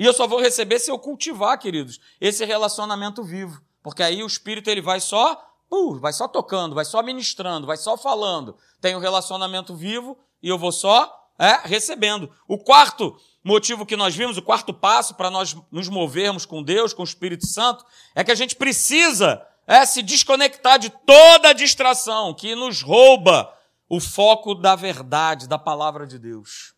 E 0.00 0.04
eu 0.06 0.14
só 0.14 0.26
vou 0.26 0.40
receber 0.40 0.78
se 0.78 0.90
eu 0.90 0.98
cultivar, 0.98 1.58
queridos, 1.58 2.00
esse 2.18 2.42
relacionamento 2.46 3.22
vivo. 3.22 3.60
Porque 3.82 4.02
aí 4.02 4.22
o 4.22 4.26
Espírito 4.26 4.70
ele 4.70 4.80
vai 4.80 4.98
só, 4.98 5.46
uh, 5.70 5.98
vai 6.00 6.10
só 6.10 6.26
tocando, 6.26 6.74
vai 6.74 6.86
só 6.86 7.02
ministrando, 7.02 7.66
vai 7.66 7.76
só 7.76 7.98
falando. 7.98 8.56
Tem 8.80 8.96
um 8.96 8.98
relacionamento 8.98 9.76
vivo 9.76 10.16
e 10.42 10.48
eu 10.48 10.56
vou 10.56 10.72
só 10.72 11.28
é, 11.38 11.68
recebendo. 11.68 12.30
O 12.48 12.56
quarto 12.56 13.14
motivo 13.44 13.84
que 13.84 13.94
nós 13.94 14.16
vimos, 14.16 14.38
o 14.38 14.42
quarto 14.42 14.72
passo 14.72 15.14
para 15.16 15.30
nós 15.30 15.54
nos 15.70 15.90
movermos 15.90 16.46
com 16.46 16.62
Deus, 16.62 16.94
com 16.94 17.02
o 17.02 17.04
Espírito 17.04 17.46
Santo, 17.46 17.84
é 18.14 18.24
que 18.24 18.32
a 18.32 18.34
gente 18.34 18.56
precisa 18.56 19.46
é, 19.66 19.84
se 19.84 20.00
desconectar 20.00 20.78
de 20.78 20.88
toda 20.88 21.52
distração 21.52 22.32
que 22.32 22.54
nos 22.54 22.80
rouba 22.80 23.54
o 23.86 24.00
foco 24.00 24.54
da 24.54 24.74
verdade, 24.74 25.46
da 25.46 25.58
palavra 25.58 26.06
de 26.06 26.18
Deus. 26.18 26.72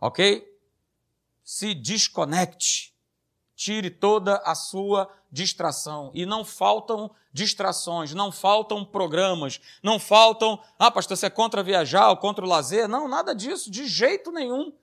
Ok? 0.00 0.57
Se 1.48 1.72
desconecte. 1.72 2.92
Tire 3.56 3.88
toda 3.88 4.36
a 4.44 4.54
sua 4.54 5.08
distração. 5.32 6.10
E 6.12 6.26
não 6.26 6.44
faltam 6.44 7.10
distrações, 7.32 8.12
não 8.12 8.30
faltam 8.30 8.84
programas, 8.84 9.58
não 9.82 9.98
faltam. 9.98 10.62
Ah, 10.78 10.90
pastor, 10.90 11.16
você 11.16 11.24
é 11.24 11.30
contra 11.30 11.62
viajar 11.62 12.10
ou 12.10 12.18
contra 12.18 12.44
o 12.44 12.48
lazer? 12.48 12.86
Não, 12.86 13.08
nada 13.08 13.34
disso, 13.34 13.70
de 13.70 13.86
jeito 13.86 14.30
nenhum. 14.30 14.74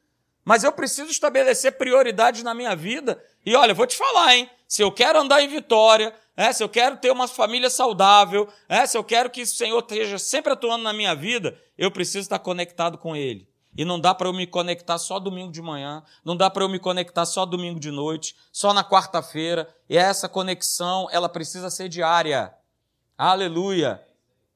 Mas 0.44 0.64
eu 0.64 0.72
preciso 0.72 1.12
estabelecer 1.12 1.78
prioridades 1.78 2.42
na 2.42 2.56
minha 2.56 2.76
vida. 2.76 3.24
E 3.46 3.56
olha, 3.56 3.76
vou 3.76 3.86
te 3.86 3.96
falar, 3.96 4.36
hein? 4.36 4.50
Se 4.68 4.82
eu 4.82 4.92
quero 4.92 5.20
andar 5.20 5.44
em 5.44 5.48
vitória, 5.48 6.16
é, 6.36 6.52
se 6.52 6.64
eu 6.64 6.70
quero 6.70 6.98
ter 6.98 7.12
uma 7.12 7.28
família 7.28 7.70
saudável, 7.70 8.50
é, 8.68 8.88
se 8.88 8.98
eu 8.98 9.04
quero 9.04 9.30
que 9.30 9.44
o 9.44 9.48
Senhor 9.48 9.80
esteja 9.82 10.18
sempre 10.18 10.54
atuando 10.54 10.84
na 10.84 10.94
minha 10.94 11.14
vida, 11.14 11.62
eu 11.78 11.92
preciso 11.92 12.22
estar 12.22 12.40
conectado 12.40 12.98
com 12.98 13.16
Ele. 13.16 13.48
E 13.78 13.84
não 13.84 14.00
dá 14.00 14.16
para 14.16 14.30
eu 14.30 14.34
me 14.34 14.48
conectar 14.48 14.98
só 14.98 15.20
domingo 15.20 15.52
de 15.52 15.62
manhã, 15.62 16.02
não 16.24 16.36
dá 16.36 16.50
para 16.50 16.64
eu 16.64 16.70
me 16.70 16.80
conectar 16.80 17.26
só 17.26 17.46
domingo 17.46 17.80
de 17.80 17.92
noite, 17.92 18.36
só 18.52 18.74
na 18.74 18.84
quarta-feira. 18.84 19.68
E 19.90 19.98
essa 19.98 20.30
conexão, 20.30 21.08
ela 21.12 21.28
precisa 21.28 21.70
ser 21.70 21.90
diária. 21.90 22.54
Aleluia. 23.18 24.02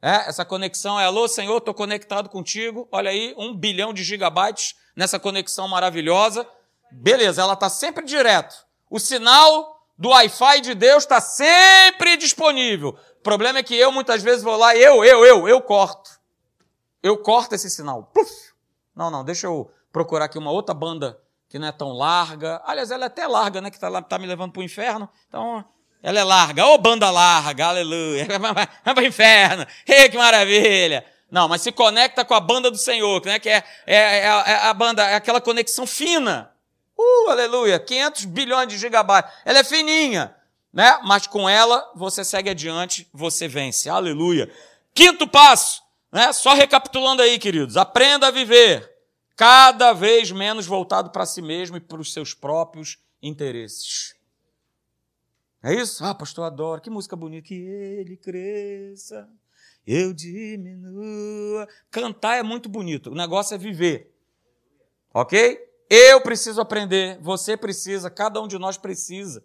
É, 0.01 0.29
essa 0.29 0.45
conexão 0.45 0.97
é, 0.97 1.05
alô 1.05 1.27
Senhor, 1.27 1.57
estou 1.57 1.73
conectado 1.73 2.29
contigo. 2.29 2.87
Olha 2.91 3.11
aí, 3.11 3.35
um 3.37 3.53
bilhão 3.53 3.93
de 3.93 4.03
gigabytes 4.03 4.75
nessa 4.95 5.19
conexão 5.19 5.67
maravilhosa. 5.67 6.47
Beleza, 6.91 7.41
ela 7.41 7.53
está 7.53 7.69
sempre 7.69 8.05
direto. 8.05 8.55
O 8.89 8.99
sinal 8.99 9.83
do 9.97 10.09
Wi-Fi 10.09 10.61
de 10.61 10.73
Deus 10.73 11.03
está 11.03 11.19
sempre 11.19 12.15
disponível. 12.15 12.97
O 13.19 13.21
problema 13.21 13.59
é 13.59 13.63
que 13.63 13.75
eu 13.75 13.91
muitas 13.91 14.23
vezes 14.23 14.41
vou 14.41 14.55
lá, 14.55 14.75
eu, 14.75 15.03
eu, 15.03 15.25
eu, 15.25 15.47
eu 15.47 15.61
corto. 15.61 16.09
Eu 17.03 17.17
corto 17.17 17.55
esse 17.55 17.69
sinal. 17.69 18.03
Puf! 18.13 18.48
Não, 18.99 19.09
não, 19.09 19.23
deixa 19.23 19.47
eu 19.47 19.71
procurar 19.93 20.25
aqui 20.25 20.37
uma 20.37 20.51
outra 20.51 20.75
banda 20.75 21.17
que 21.47 21.57
não 21.57 21.69
é 21.69 21.71
tão 21.71 21.93
larga. 21.93 22.61
Aliás, 22.65 22.91
ela 22.91 23.05
é 23.05 23.07
até 23.07 23.25
larga, 23.25 23.61
né? 23.61 23.69
Que 23.69 23.77
está 23.77 24.01
tá 24.01 24.19
me 24.19 24.27
levando 24.27 24.51
para 24.51 24.59
o 24.59 24.63
inferno. 24.63 25.07
Então, 25.29 25.63
ela 26.03 26.19
é 26.19 26.23
larga. 26.25 26.65
Ô, 26.65 26.73
oh, 26.73 26.77
banda 26.77 27.09
larga, 27.09 27.67
aleluia. 27.67 28.27
Vai 28.83 28.93
para 28.93 29.01
o 29.01 29.07
inferno. 29.07 29.65
Que 29.85 30.17
maravilha. 30.17 31.05
Não, 31.31 31.47
mas 31.47 31.61
se 31.61 31.71
conecta 31.71 32.25
com 32.25 32.33
a 32.33 32.41
banda 32.41 32.69
do 32.69 32.77
Senhor, 32.77 33.25
né? 33.25 33.39
que 33.39 33.47
é, 33.47 33.63
é, 33.87 33.95
é, 33.95 34.25
é 34.25 34.67
a 34.67 34.73
banda, 34.73 35.01
é 35.01 35.15
aquela 35.15 35.39
conexão 35.39 35.87
fina. 35.87 36.51
Uh, 36.97 37.29
aleluia. 37.29 37.79
500 37.79 38.25
bilhões 38.25 38.67
de 38.67 38.77
gigabytes. 38.77 39.31
Ela 39.45 39.59
é 39.59 39.63
fininha, 39.63 40.35
né? 40.73 40.99
Mas 41.05 41.25
com 41.25 41.47
ela 41.47 41.89
você 41.95 42.25
segue 42.25 42.49
adiante, 42.49 43.07
você 43.13 43.47
vence. 43.47 43.89
Aleluia. 43.89 44.51
Quinto 44.93 45.25
passo, 45.25 45.81
né? 46.11 46.33
Só 46.33 46.53
recapitulando 46.53 47.21
aí, 47.21 47.37
queridos. 47.37 47.77
Aprenda 47.77 48.27
a 48.27 48.31
viver 48.31 48.89
cada 49.35 49.93
vez 49.93 50.31
menos 50.31 50.65
voltado 50.65 51.11
para 51.11 51.25
si 51.25 51.41
mesmo 51.41 51.77
e 51.77 51.79
para 51.79 51.99
os 51.99 52.11
seus 52.11 52.33
próprios 52.33 52.97
interesses. 53.21 54.15
É 55.61 55.73
isso? 55.73 56.03
Ah, 56.03 56.15
pastor, 56.15 56.45
adoro. 56.45 56.81
Que 56.81 56.89
música 56.89 57.15
bonita. 57.15 57.47
Que 57.47 57.55
ele 57.55 58.17
cresça, 58.17 59.29
eu 59.85 60.13
diminua. 60.13 61.67
Cantar 61.91 62.37
é 62.37 62.43
muito 62.43 62.69
bonito. 62.69 63.11
O 63.11 63.15
negócio 63.15 63.55
é 63.55 63.57
viver. 63.57 64.13
Ok? 65.13 65.59
Eu 65.89 66.21
preciso 66.21 66.61
aprender, 66.61 67.17
você 67.19 67.57
precisa, 67.57 68.11
cada 68.11 68.39
um 68.39 68.47
de 68.47 68.59
nós 68.59 68.77
precisa 68.77 69.43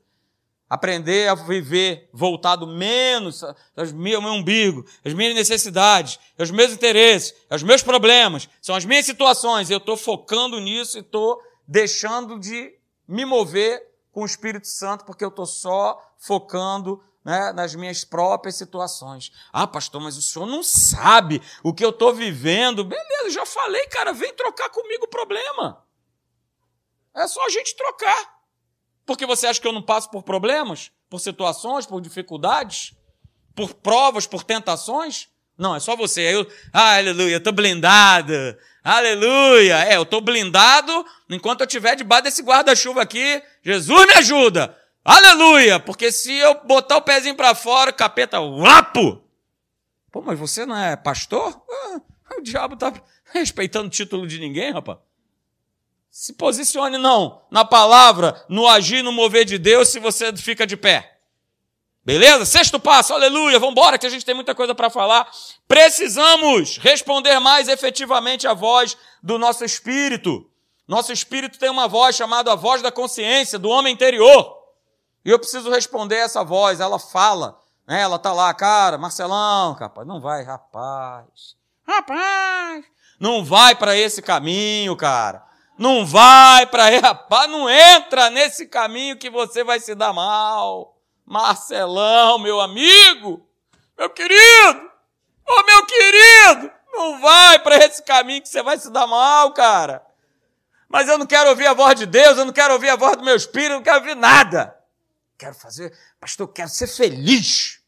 aprender 0.75 1.28
a 1.28 1.37
viver 1.37 2.09
voltado 2.12 2.66
menos 2.66 3.45
ao 3.45 3.54
meu 3.95 4.21
umbigo, 4.21 4.85
às 5.04 5.14
minhas 5.14 5.35
necessidades, 5.35 6.19
aos 6.37 6.50
meus 6.50 6.73
interesses, 6.73 7.33
aos 7.49 7.62
meus 7.62 7.81
problemas, 7.81 8.49
são 8.61 8.75
as 8.75 8.85
minhas 8.85 9.07
situações. 9.07 9.71
Eu 9.71 9.78
estou 9.78 9.97
focando 9.97 10.59
nisso 10.59 10.99
e 10.99 11.00
estou 11.00 11.40
deixando 11.66 12.40
de 12.40 12.76
me 13.07 13.25
mover 13.25 13.81
com 14.11 14.23
o 14.23 14.26
Espírito 14.26 14.66
Santo, 14.66 15.04
porque 15.04 15.25
eu 15.25 15.28
estou 15.28 15.47
só 15.47 15.97
focando 16.19 17.00
né, 17.25 17.52
nas 17.52 17.76
minhas 17.76 18.04
próprias 18.04 18.57
situações. 18.57 19.31
Ah, 19.52 19.69
pastor, 19.69 20.00
mas 20.00 20.16
o 20.16 20.23
senhor 20.23 20.47
não 20.47 20.64
sabe 20.64 21.40
o 21.62 21.73
que 21.73 21.85
eu 21.85 21.90
estou 21.90 22.12
vivendo. 22.12 22.85
Beleza, 22.85 23.31
já 23.31 23.47
falei, 23.47 23.87
cara, 23.87 24.12
vem 24.12 24.35
trocar 24.35 24.71
comigo 24.71 25.04
o 25.04 25.09
problema. 25.09 25.85
É 27.14 27.28
só 27.28 27.47
a 27.47 27.49
gente 27.49 27.76
trocar. 27.76 28.34
Porque 29.07 29.27
você 29.27 29.47
acha 29.47 29.61
que 29.61 29.67
eu 29.67 29.73
não 29.73 29.83
passo 29.83 30.11
por 30.11 30.23
problemas, 30.23 30.91
por 31.11 31.19
situações, 31.19 31.87
por 31.87 32.01
dificuldades, 32.01 32.95
por 33.55 33.75
provas, 33.75 34.27
por 34.27 34.43
tentações? 34.43 35.29
Não, 35.57 35.77
é 35.77 35.81
só 35.81 35.95
você. 35.95 36.21
Eu, 36.23 36.47
ah, 36.73 36.97
aleluia, 36.97 37.35
eu 37.35 37.39
estou 37.39 37.53
blindado. 37.53 38.33
Aleluia. 38.83 39.85
É, 39.85 39.97
eu 39.97 40.03
estou 40.03 40.21
blindado 40.21 41.07
enquanto 41.31 41.61
eu 41.61 41.67
estiver 41.67 41.97
debaixo 41.97 42.25
desse 42.25 42.43
guarda-chuva 42.43 43.03
aqui. 43.03 43.43
Jesus 43.63 44.07
me 44.07 44.15
ajuda. 44.15 44.77
Aleluia. 45.05 45.79
Porque 45.79 46.11
se 46.11 46.35
eu 46.35 46.63
botar 46.65 46.97
o 46.97 47.03
pezinho 47.03 47.37
para 47.37 47.55
fora, 47.55 47.93
capeta, 47.93 48.39
lapo. 48.41 49.23
Pô, 50.11 50.23
mas 50.23 50.39
você 50.39 50.67
não 50.67 50.77
é 50.77 50.97
pastor? 50.97 51.63
Ah, 51.71 52.01
o 52.39 52.43
diabo 52.43 52.77
tá 52.77 52.93
respeitando 53.33 53.87
o 53.87 53.91
título 53.91 54.27
de 54.27 54.39
ninguém, 54.39 54.73
rapaz. 54.73 54.99
Se 56.14 56.33
posicione 56.33 56.97
não 56.97 57.42
na 57.50 57.64
palavra, 57.64 58.40
no 58.49 58.68
agir, 58.68 59.02
no 59.02 59.11
mover 59.11 59.44
de 59.44 59.59
Deus, 59.59 59.88
se 59.88 59.99
você 59.99 60.33
fica 60.37 60.64
de 60.64 60.76
pé. 60.76 61.18
Beleza? 62.04 62.44
Sexto 62.44 62.78
passo, 62.78 63.12
aleluia, 63.12 63.59
vamos 63.59 63.73
embora 63.73 63.99
que 63.99 64.06
a 64.06 64.09
gente 64.09 64.25
tem 64.25 64.33
muita 64.33 64.54
coisa 64.54 64.76
para 64.76 64.88
falar. 64.88 65.28
Precisamos 65.66 66.78
responder 66.78 67.40
mais 67.40 67.66
efetivamente 67.66 68.47
à 68.47 68.54
voz 68.54 68.97
do 69.21 69.38
nosso 69.38 69.64
espírito. 69.64 70.49
Nosso 70.87 71.11
espírito 71.11 71.59
tem 71.59 71.68
uma 71.68 71.88
voz 71.88 72.14
chamada 72.14 72.52
a 72.52 72.54
voz 72.54 72.80
da 72.80 72.92
consciência, 72.92 73.59
do 73.59 73.68
homem 73.68 73.92
interior. 73.92 74.56
E 75.25 75.30
eu 75.30 75.38
preciso 75.40 75.68
responder 75.68 76.18
essa 76.18 76.44
voz, 76.44 76.78
ela 76.78 77.00
fala, 77.00 77.59
né? 77.88 78.02
ela 78.02 78.21
tá 78.21 78.33
lá, 78.33 78.54
cara, 78.54 78.97
Marcelão, 78.97 79.73
rapaz, 79.73 80.06
não 80.06 80.21
vai, 80.21 80.44
rapaz. 80.44 81.56
Rapaz, 81.85 82.85
não 83.18 83.44
vai 83.44 83.75
para 83.75 83.97
esse 83.97 84.23
caminho, 84.23 84.94
cara. 84.94 85.54
Não 85.76 86.07
vai 86.07 86.66
para 86.66 87.00
rapaz, 87.00 87.50
não 87.50 87.69
entra 87.69 88.31
nesse 88.31 88.66
caminho 88.66 89.19
que 89.19 89.28
você 89.28 89.64
vai 89.64 89.81
se 89.81 89.95
dar 89.95 90.12
mal. 90.12 90.97
Marcelão, 91.26 92.38
meu 92.38 92.61
amigo, 92.61 93.49
meu 93.99 94.11
querido, 94.11 94.90
ô 95.49 95.62
meu 95.64 95.87
querido, 95.87 96.71
não 96.93 97.21
vai 97.21 97.59
para 97.59 97.76
esse 97.78 98.02
caminho 98.02 98.43
que 98.43 98.49
você 98.49 98.62
vai 98.62 98.78
se 98.78 98.90
dar 98.90 99.07
mal, 99.07 99.52
cara. 99.52 100.04
Mas 100.88 101.09
eu 101.09 101.19
não 101.19 101.26
quero 101.26 101.50
ouvir 101.50 101.66
a 101.66 101.75
voz 101.75 101.99
de 101.99 102.07
Deus, 102.07 102.38
eu 102.38 102.45
não 102.45 102.52
quero 102.52 102.75
ouvir 102.75 102.90
a 102.90 102.97
voz 102.97 103.16
do 103.16 103.25
meu 103.25 103.35
espírito, 103.35 103.73
eu 103.73 103.76
não 103.76 103.83
quero 103.83 103.99
ouvir 103.99 104.14
nada. 104.14 104.78
Quero 105.37 105.54
fazer, 105.54 105.93
pastor, 106.21 106.47
quero 106.49 106.69
ser 106.69 106.87
feliz. 106.87 107.81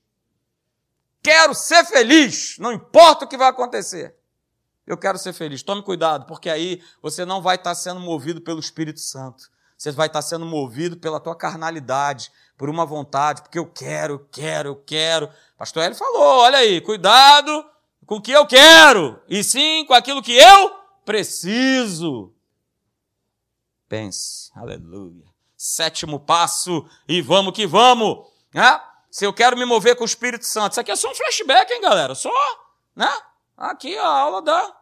Quero 1.23 1.55
ser 1.55 1.85
feliz, 1.85 2.57
não 2.59 2.73
importa 2.73 3.25
o 3.25 3.28
que 3.28 3.37
vai 3.37 3.49
acontecer. 3.49 4.16
Eu 4.87 4.97
quero 4.97 5.19
ser 5.19 5.33
feliz. 5.33 5.62
Tome 5.62 5.83
cuidado, 5.83 6.26
porque 6.26 6.49
aí 6.49 6.83
você 7.02 7.25
não 7.25 7.43
vai 7.43 7.57
estar 7.57 7.75
sendo 7.75 8.00
movido 8.00 8.40
pelo 8.40 8.61
Espírito 8.61 9.00
Santo. 9.00 9.50
Você 9.76 9.90
vai 9.90 10.07
estar 10.07 10.23
sendo 10.23 10.47
movido 10.47 10.97
pela 10.97 11.21
tua 11.21 11.37
carnalidade, 11.37 12.31
por 12.57 12.71
uma 12.71 12.87
vontade, 12.87 13.43
porque 13.43 13.59
eu 13.59 13.66
quero, 13.66 14.14
eu 14.14 14.28
quero, 14.31 14.69
eu 14.71 14.76
quero. 14.76 15.28
Pastor 15.59 15.83
Hélio 15.83 15.97
falou: 15.97 16.40
olha 16.40 16.59
aí, 16.59 16.81
cuidado 16.81 17.64
com 18.07 18.16
o 18.16 18.23
que 18.23 18.33
eu 18.33 18.47
quero, 18.47 19.21
e 19.28 19.43
sim 19.43 19.85
com 19.85 19.93
aquilo 19.93 20.23
que 20.23 20.33
eu 20.33 20.76
preciso. 21.05 22.33
Pense, 23.88 24.50
aleluia. 24.55 25.25
Sétimo 25.57 26.21
passo, 26.21 26.88
e 27.09 27.21
vamos 27.21 27.52
que 27.52 27.66
vamos. 27.66 28.26
Né? 28.55 28.81
Se 29.11 29.25
eu 29.25 29.33
quero 29.33 29.57
me 29.57 29.64
mover 29.64 29.97
com 29.97 30.02
o 30.02 30.07
Espírito 30.07 30.45
Santo, 30.45 30.73
isso 30.73 30.81
aqui 30.81 30.90
é 30.90 30.97
só 30.97 31.11
um 31.11 31.14
flashback, 31.14 31.73
hein, 31.73 31.81
galera? 31.81 32.14
Só, 32.14 32.31
né? 32.95 33.11
Aqui 33.57 33.97
a 33.97 34.07
aula 34.07 34.43
da 34.43 34.75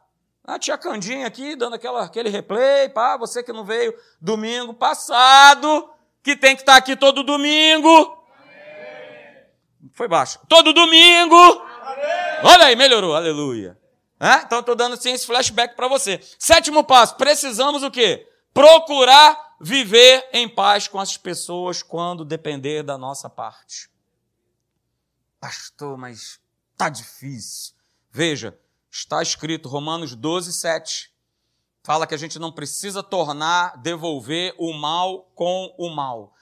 a 0.46 0.58
tia 0.58 0.76
Candinha 0.76 1.26
aqui, 1.26 1.56
dando 1.56 1.74
aquela, 1.74 2.04
aquele 2.04 2.28
replay, 2.28 2.90
pá, 2.90 3.16
você 3.16 3.42
que 3.42 3.52
não 3.52 3.64
veio 3.64 3.94
domingo 4.20 4.74
passado, 4.74 5.90
que 6.22 6.36
tem 6.36 6.54
que 6.54 6.62
estar 6.62 6.76
aqui 6.76 6.94
todo 6.94 7.22
domingo. 7.22 7.88
Amém. 7.88 9.90
Foi 9.92 10.06
baixo. 10.06 10.38
Todo 10.46 10.74
domingo. 10.74 11.36
Amém. 11.36 12.44
Olha 12.44 12.66
aí, 12.66 12.76
melhorou, 12.76 13.16
aleluia. 13.16 13.78
É? 14.20 14.42
Então 14.42 14.60
estou 14.60 14.76
dando 14.76 14.94
assim 14.94 15.12
esse 15.12 15.26
flashback 15.26 15.74
para 15.74 15.88
você. 15.88 16.20
Sétimo 16.38 16.84
passo, 16.84 17.16
precisamos 17.16 17.82
o 17.82 17.90
quê? 17.90 18.28
Procurar 18.52 19.56
viver 19.60 20.28
em 20.32 20.48
paz 20.48 20.86
com 20.86 21.00
as 21.00 21.16
pessoas 21.16 21.82
quando 21.82 22.24
depender 22.24 22.82
da 22.82 22.98
nossa 22.98 23.30
parte. 23.30 23.88
Pastor, 25.40 25.96
mas 25.96 26.38
tá 26.76 26.88
difícil. 26.88 27.74
Veja, 28.10 28.56
está 28.94 29.20
escrito 29.20 29.68
Romanos 29.68 30.14
12, 30.14 30.52
7 30.52 31.12
fala 31.82 32.06
que 32.06 32.14
a 32.14 32.18
gente 32.18 32.38
não 32.38 32.52
precisa 32.52 33.02
tornar, 33.02 33.76
devolver 33.82 34.54
o 34.56 34.72
mal 34.72 35.30
com 35.34 35.74
o 35.76 35.90
mal. 35.90 36.32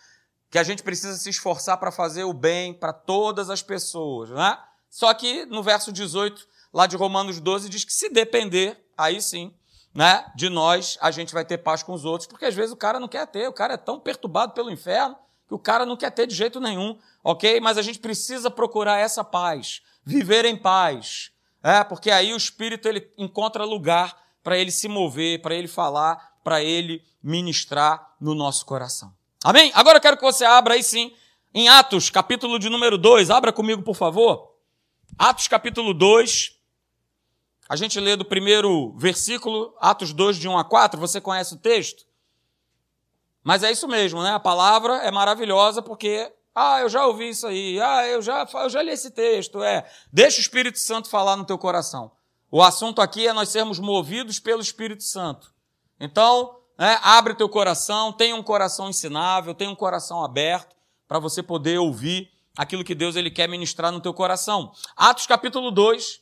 Que 0.51 0.59
a 0.59 0.63
gente 0.63 0.83
precisa 0.83 1.17
se 1.17 1.31
esforçar 1.31 1.79
para 1.79 1.91
fazer 1.91 2.25
o 2.25 2.33
bem 2.35 2.75
para 2.75 2.93
todas 2.93 3.49
as 3.49 3.63
pessoas, 3.63 4.29
né? 4.31 4.59
Só 4.91 5.13
que 5.15 5.47
no 5.47 5.63
verso 5.63 5.91
18, 5.91 6.47
lá 6.73 6.87
de 6.87 6.95
Romanos 6.95 7.41
12, 7.41 7.71
diz 7.71 7.85
que 7.85 7.93
se 7.93 8.11
depender, 8.11 8.87
aí 8.97 9.21
sim, 9.23 9.53
né, 9.95 10.31
de 10.37 10.51
nós, 10.51 10.99
a 11.01 11.11
gente 11.11 11.33
vai 11.33 11.45
ter 11.47 11.59
paz 11.59 11.83
com 11.83 11.95
os 11.95 12.05
outros, 12.05 12.27
porque 12.29 12.45
às 12.45 12.55
vezes 12.55 12.71
o 12.71 12.77
cara 12.77 13.01
não 13.01 13.09
quer 13.09 13.27
ter, 13.27 13.49
o 13.49 13.53
cara 13.53 13.75
é 13.75 13.79
tão 13.79 13.99
perturbado 13.99 14.53
pelo 14.53 14.71
inferno 14.71 15.17
que 15.49 15.55
o 15.55 15.59
cara 15.59 15.85
não 15.85 15.97
quer 15.97 16.11
ter 16.11 16.27
de 16.27 16.35
jeito 16.35 16.61
nenhum, 16.61 16.99
ok? 17.25 17.61
Mas 17.61 17.77
a 17.77 17.83
gente 17.83 17.99
precisa 17.99 18.51
procurar 18.51 18.99
essa 18.99 19.25
paz, 19.25 19.83
viver 20.05 20.45
em 20.45 20.57
paz, 20.57 21.32
é, 21.63 21.85
porque 21.85 22.11
aí 22.11 22.33
o 22.33 22.37
Espírito 22.37 22.89
ele 22.89 23.11
encontra 23.17 23.65
lugar 23.65 24.17
para 24.43 24.59
ele 24.59 24.71
se 24.71 24.89
mover, 24.89 25.41
para 25.41 25.55
ele 25.55 25.69
falar 25.69 26.33
para 26.43 26.63
ele 26.63 27.05
ministrar 27.23 28.15
no 28.21 28.35
nosso 28.35 28.67
coração. 28.67 29.15
Amém? 29.45 29.71
Agora 29.75 29.99
eu 29.99 30.03
quero 30.03 30.17
que 30.17 30.23
você 30.23 30.45
abra 30.45 30.75
aí 30.75 30.83
sim 30.83 31.15
em 31.55 31.69
Atos, 31.69 32.11
capítulo 32.11 32.59
de 32.59 32.69
número 32.69 32.99
2. 32.99 33.31
Abra 33.31 33.53
comigo, 33.53 33.83
por 33.83 33.95
favor. 33.95 34.55
Atos, 35.19 35.49
capítulo 35.49 35.93
2. 35.95 36.59
A 37.69 37.77
gente 37.77 37.99
lê 38.01 38.17
do 38.17 38.25
primeiro 38.25 38.93
versículo, 38.97 39.75
Atos 39.81 40.13
2, 40.13 40.37
de 40.37 40.49
1 40.49 40.59
a 40.59 40.65
4. 40.65 41.01
Você 41.01 41.21
conhece 41.21 41.55
o 41.55 41.59
texto? 41.59 42.05
Mas 43.43 43.63
é 43.63 43.71
isso 43.71 43.89
mesmo, 43.89 44.23
né? 44.23 44.33
A 44.33 44.41
palavra 44.41 44.99
é 44.99 45.11
maravilhosa 45.11 45.83
porque, 45.83 46.33
ah, 46.55 46.81
eu 46.81 46.89
já 46.89 47.07
ouvi 47.07 47.31
isso 47.31 47.47
aí, 47.47 47.81
ah, 47.81 48.07
eu 48.07 48.21
já, 48.21 48.47
eu 48.53 48.69
já 48.69 48.83
li 48.83 48.91
esse 48.91 49.11
texto. 49.11 49.63
É, 49.63 49.89
deixa 50.13 50.39
o 50.39 50.41
Espírito 50.41 50.79
Santo 50.79 51.09
falar 51.09 51.37
no 51.37 51.45
teu 51.45 51.57
coração. 51.57 52.13
O 52.51 52.63
assunto 52.63 53.01
aqui 53.01 53.27
é 53.27 53.33
nós 53.33 53.49
sermos 53.49 53.79
movidos 53.79 54.39
pelo 54.39 54.61
Espírito 54.61 55.03
Santo. 55.03 55.53
Então, 55.99 56.59
é, 56.79 56.99
abre 57.03 57.35
teu 57.35 57.49
coração, 57.49 58.13
tenha 58.13 58.37
um 58.37 58.43
coração 58.43 58.91
ensinável, 58.91 59.55
tenha 59.55 59.71
um 59.71 59.75
coração 59.75 60.23
aberto 60.23 60.77
para 61.09 61.19
você 61.19 61.43
poder 61.43 61.79
ouvir 61.79 62.31
aquilo 62.57 62.85
que 62.85 62.95
Deus 62.95 63.17
ele 63.17 63.31
quer 63.31 63.49
ministrar 63.49 63.91
no 63.91 64.01
teu 64.01 64.13
coração. 64.13 64.73
Atos 64.95 65.27
capítulo 65.27 65.71
2, 65.71 66.21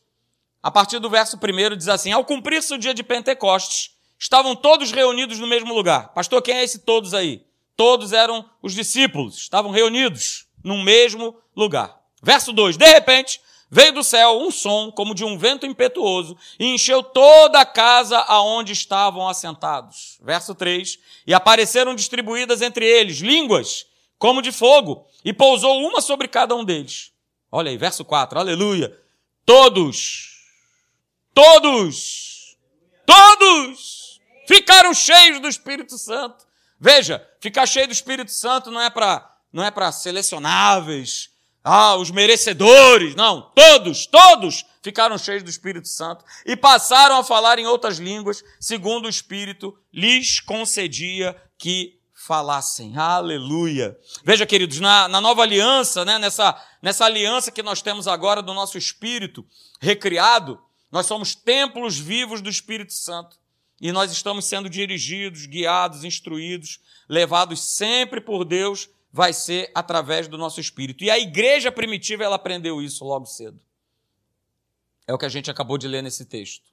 a 0.63 0.71
partir 0.71 1.01
do 1.01 1.11
verso 1.11 1.37
1 1.37 1.77
diz 1.77 1.89
assim: 1.89 2.13
Ao 2.13 2.25
cumprir-se 2.25 2.73
o 2.73 2.79
dia 2.79 2.95
de 2.95 3.03
Pentecostes, 3.03 3.97
estavam 4.19 4.55
todos 4.55 4.93
reunidos 4.93 5.39
no 5.41 5.49
mesmo 5.49 5.75
lugar. 5.75 6.13
Pastor, 6.13 6.41
quem 6.43 6.57
é 6.57 6.63
esse 6.63 6.81
todos 6.81 7.15
aí? 7.15 7.45
Todos 7.77 8.13
eram 8.13 8.49
os 8.63 8.75
discípulos, 8.75 9.37
estavam 9.37 9.71
reunidos 9.71 10.47
no 10.63 10.83
mesmo 10.83 11.37
lugar. 11.57 11.99
Verso 12.23 12.53
2: 12.53 12.77
De 12.77 12.87
repente, 12.87 13.41
veio 13.71 13.93
do 13.93 14.05
céu 14.05 14.41
um 14.41 14.51
som 14.51 14.91
como 14.91 15.15
de 15.15 15.25
um 15.25 15.39
vento 15.39 15.65
impetuoso 15.65 16.37
e 16.59 16.67
encheu 16.67 17.03
toda 17.03 17.61
a 17.61 17.65
casa 17.65 18.19
aonde 18.19 18.73
estavam 18.73 19.29
assentados. 19.29 20.19
Verso 20.23 20.55
3: 20.55 20.99
E 21.27 21.33
apareceram 21.33 21.95
distribuídas 21.95 22.61
entre 22.63 22.85
eles 22.85 23.19
línguas 23.19 23.87
como 24.19 24.43
de 24.43 24.53
fogo 24.53 25.07
e 25.25 25.33
pousou 25.33 25.81
uma 25.81 26.01
sobre 26.01 26.29
cada 26.29 26.55
um 26.55 26.65
deles. 26.65 27.13
Olha 27.51 27.71
aí, 27.71 27.79
verso 27.79 28.05
4, 28.05 28.39
aleluia. 28.39 28.97
Todos, 29.47 30.45
todos, 31.35 32.57
todos 33.07 34.21
ficaram 34.47 34.93
cheios 34.95 35.41
do 35.41 35.49
Espírito 35.49 35.97
Santo. 35.99 36.50
Veja, 36.81 37.25
ficar 37.41 37.67
cheio 37.67 37.87
do 37.87 37.93
Espírito 37.93 38.33
Santo 38.33 38.71
não 38.71 38.81
é 38.81 38.89
para 38.89 39.29
não 39.53 39.65
é 39.65 39.71
para 39.71 39.91
selecionáveis, 39.91 41.31
ah, 41.63 41.97
os 41.97 42.11
merecedores, 42.11 43.15
não, 43.15 43.51
todos, 43.55 44.07
todos 44.07 44.65
ficaram 44.81 45.19
cheios 45.19 45.43
do 45.43 45.51
Espírito 45.51 45.89
Santo 45.89 46.25
e 46.47 46.57
passaram 46.57 47.19
a 47.19 47.25
falar 47.25 47.59
em 47.59 47.67
outras 47.67 47.99
línguas, 47.99 48.43
segundo 48.59 49.07
o 49.07 49.11
Espírito 49.11 49.77
lhes 49.93 50.41
concedia 50.41 51.37
que 51.59 52.01
falassem. 52.15 52.97
Aleluia. 52.97 53.99
Veja, 54.25 54.47
queridos, 54.47 54.81
na, 54.81 55.09
na 55.09 55.21
nova 55.21 55.43
aliança, 55.43 56.05
né, 56.05 56.19
nessa, 56.19 56.59
nessa 56.81 57.05
aliança 57.05 57.51
que 57.51 57.63
nós 57.63 57.83
temos 57.83 58.07
agora 58.07 58.41
do 58.41 58.55
nosso 58.55 58.79
espírito 58.79 59.45
recriado, 59.81 60.61
nós 60.91 61.07
somos 61.07 61.35
templos 61.35 61.99
vivos 61.99 62.41
do 62.41 62.51
Espírito 62.51 62.93
Santo. 62.93 63.37
E 63.81 63.91
nós 63.93 64.13
estamos 64.13 64.45
sendo 64.45 64.69
dirigidos, 64.69 65.47
guiados, 65.47 66.05
instruídos, 66.05 66.81
levados 67.09 67.61
sempre 67.61 68.21
por 68.21 68.45
Deus, 68.45 68.91
vai 69.13 69.33
ser 69.33 69.71
através 69.75 70.29
do 70.29 70.37
nosso 70.37 70.61
espírito. 70.61 71.03
E 71.03 71.11
a 71.11 71.19
igreja 71.19 71.73
primitiva, 71.73 72.23
ela 72.23 72.37
aprendeu 72.37 72.83
isso 72.83 73.05
logo 73.05 73.27
cedo. 73.27 73.59
É 75.07 75.15
o 75.15 75.19
que 75.19 75.25
a 75.25 75.31
gente 75.31 75.51
acabou 75.51 75.79
de 75.79 75.89
ler 75.89 76.03
nesse 76.03 76.25
texto. 76.25 76.71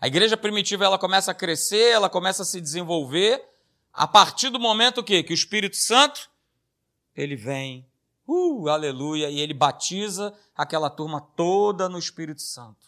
A 0.00 0.06
igreja 0.06 0.36
primitiva, 0.36 0.84
ela 0.84 0.98
começa 0.98 1.32
a 1.32 1.34
crescer, 1.34 1.92
ela 1.92 2.08
começa 2.08 2.42
a 2.42 2.46
se 2.46 2.60
desenvolver, 2.60 3.44
a 3.92 4.06
partir 4.06 4.48
do 4.48 4.58
momento 4.58 5.02
que, 5.02 5.22
que 5.22 5.32
o 5.32 5.34
Espírito 5.34 5.76
Santo, 5.76 6.30
ele 7.14 7.36
vem, 7.36 7.84
uh, 8.26 8.68
aleluia, 8.68 9.28
e 9.28 9.40
ele 9.40 9.52
batiza 9.52 10.32
aquela 10.56 10.88
turma 10.88 11.20
toda 11.20 11.88
no 11.88 11.98
Espírito 11.98 12.42
Santo. 12.42 12.87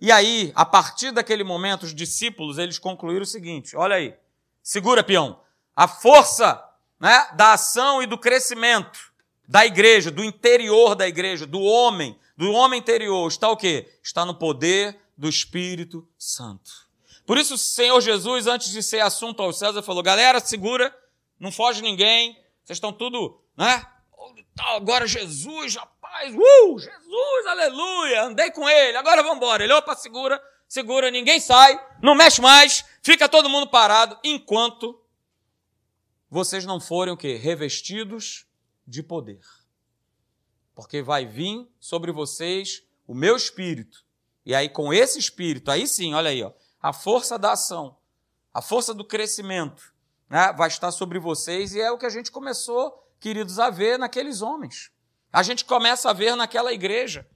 E 0.00 0.12
aí, 0.12 0.52
a 0.54 0.64
partir 0.64 1.10
daquele 1.10 1.44
momento, 1.44 1.84
os 1.84 1.94
discípulos, 1.94 2.58
eles 2.58 2.78
concluíram 2.78 3.22
o 3.22 3.26
seguinte, 3.26 3.76
olha 3.76 3.96
aí, 3.96 4.14
segura, 4.62 5.02
peão, 5.02 5.40
a 5.74 5.88
força 5.88 6.62
né, 7.00 7.28
da 7.34 7.52
ação 7.54 8.02
e 8.02 8.06
do 8.06 8.18
crescimento 8.18 9.12
da 9.48 9.64
igreja, 9.64 10.10
do 10.10 10.24
interior 10.24 10.94
da 10.94 11.06
igreja, 11.06 11.46
do 11.46 11.60
homem, 11.60 12.18
do 12.36 12.50
homem 12.52 12.80
interior, 12.80 13.28
está 13.28 13.48
o 13.48 13.56
quê? 13.56 13.88
Está 14.02 14.24
no 14.24 14.34
poder 14.34 14.98
do 15.16 15.28
Espírito 15.28 16.06
Santo. 16.18 16.86
Por 17.24 17.38
isso, 17.38 17.54
o 17.54 17.58
Senhor 17.58 18.00
Jesus, 18.00 18.46
antes 18.46 18.70
de 18.70 18.82
ser 18.82 19.00
assunto 19.00 19.42
ao 19.42 19.52
César, 19.52 19.82
falou: 19.82 20.02
galera, 20.02 20.40
segura, 20.40 20.94
não 21.38 21.50
foge 21.50 21.82
ninguém, 21.82 22.34
vocês 22.64 22.76
estão 22.76 22.92
tudo, 22.92 23.40
né? 23.56 23.84
Agora 24.58 25.06
Jesus, 25.06 25.76
rapaz, 26.16 26.34
uh, 26.34 26.78
Jesus, 26.78 27.46
aleluia, 27.46 28.24
andei 28.24 28.50
com 28.50 28.68
ele, 28.68 28.96
agora 28.96 29.22
vamos 29.22 29.36
embora. 29.36 29.62
Ele, 29.62 29.72
opa, 29.72 29.94
segura, 29.94 30.42
segura, 30.66 31.10
ninguém 31.10 31.38
sai, 31.38 31.78
não 32.02 32.14
mexe 32.14 32.40
mais, 32.40 32.84
fica 33.02 33.28
todo 33.28 33.48
mundo 33.48 33.68
parado, 33.68 34.18
enquanto 34.24 34.98
vocês 36.30 36.64
não 36.64 36.80
forem 36.80 37.12
o 37.12 37.16
quê? 37.16 37.36
Revestidos 37.36 38.46
de 38.86 39.02
poder. 39.02 39.40
Porque 40.74 41.02
vai 41.02 41.26
vir 41.26 41.68
sobre 41.78 42.12
vocês 42.12 42.82
o 43.06 43.14
meu 43.14 43.36
espírito. 43.36 44.04
E 44.44 44.54
aí, 44.54 44.68
com 44.68 44.92
esse 44.92 45.18
espírito, 45.18 45.70
aí 45.70 45.86
sim, 45.86 46.14
olha 46.14 46.30
aí, 46.30 46.42
ó 46.42 46.52
a 46.80 46.92
força 46.92 47.36
da 47.36 47.52
ação, 47.52 47.96
a 48.54 48.62
força 48.62 48.94
do 48.94 49.04
crescimento 49.04 49.92
né, 50.28 50.52
vai 50.52 50.68
estar 50.68 50.92
sobre 50.92 51.18
vocês 51.18 51.74
e 51.74 51.80
é 51.80 51.90
o 51.90 51.98
que 51.98 52.06
a 52.06 52.10
gente 52.10 52.30
começou, 52.30 53.10
queridos, 53.18 53.58
a 53.58 53.70
ver 53.70 53.98
naqueles 53.98 54.40
homens. 54.40 54.92
A 55.32 55.42
gente 55.42 55.64
começa 55.64 56.10
a 56.10 56.12
ver 56.12 56.34
naquela 56.36 56.72
igreja. 56.72 57.26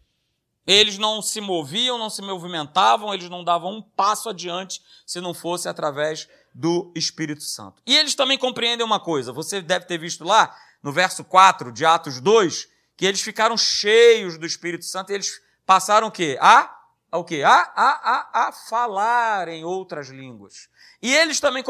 Eles 0.67 0.99
não 0.99 1.21
se 1.23 1.41
moviam, 1.41 1.99
não 1.99 2.11
se 2.11 2.23
movimentavam, 2.23 3.13
eles 3.13 3.29
não 3.29 3.43
davam 3.43 3.73
um 3.73 3.83
passo 3.83 4.29
adiante 4.29 4.83
se 5.07 5.21
não 5.21 5.35
fosse 5.35 5.69
através 5.69 6.29
do 6.55 6.93
Espírito 6.95 7.43
Santo. 7.43 7.83
E 7.87 7.97
eles 7.97 8.15
também 8.15 8.39
compreendem 8.39 8.85
uma 8.85 9.01
coisa, 9.01 9.33
você 9.33 9.61
deve 9.61 9.87
ter 9.87 9.99
visto 9.99 10.25
lá 10.25 10.55
no 10.83 10.93
verso 10.93 11.25
4 11.25 11.73
de 11.73 11.85
Atos 11.85 12.21
2, 12.21 12.69
que 12.97 13.07
eles 13.07 13.21
ficaram 13.21 13.57
cheios 13.57 14.39
do 14.39 14.47
Espírito 14.47 14.85
Santo 14.85 15.11
e 15.11 15.15
eles 15.15 15.41
passaram 15.65 16.09
o 16.09 16.11
quê? 16.11 16.39
A 16.41 16.77
a 17.11 17.19
o 17.19 17.25
quê? 17.25 17.43
A, 17.43 17.73
a, 17.75 17.91
a, 18.45 18.49
a 18.49 18.53
falar 18.53 19.49
em 19.49 19.65
outras 19.65 20.09
línguas. 20.09 20.69
E 21.03 21.13
eles 21.15 21.41
também 21.41 21.65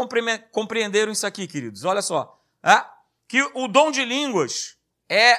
compreenderam 0.52 1.10
isso 1.10 1.26
aqui, 1.26 1.46
queridos. 1.46 1.84
Olha 1.84 2.02
só. 2.02 2.38
É? 2.62 2.84
Que 3.26 3.42
o 3.54 3.66
dom 3.66 3.90
de 3.90 4.04
línguas 4.04 4.76
é 5.08 5.38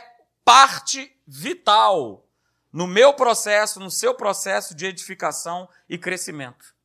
parte 0.51 1.09
vital 1.25 2.27
no 2.73 2.85
meu 2.85 3.13
processo, 3.13 3.79
no 3.79 3.89
seu 3.89 4.13
processo 4.13 4.75
de 4.75 4.85
edificação 4.85 5.69
e 5.87 5.97
crescimento. 5.97 6.75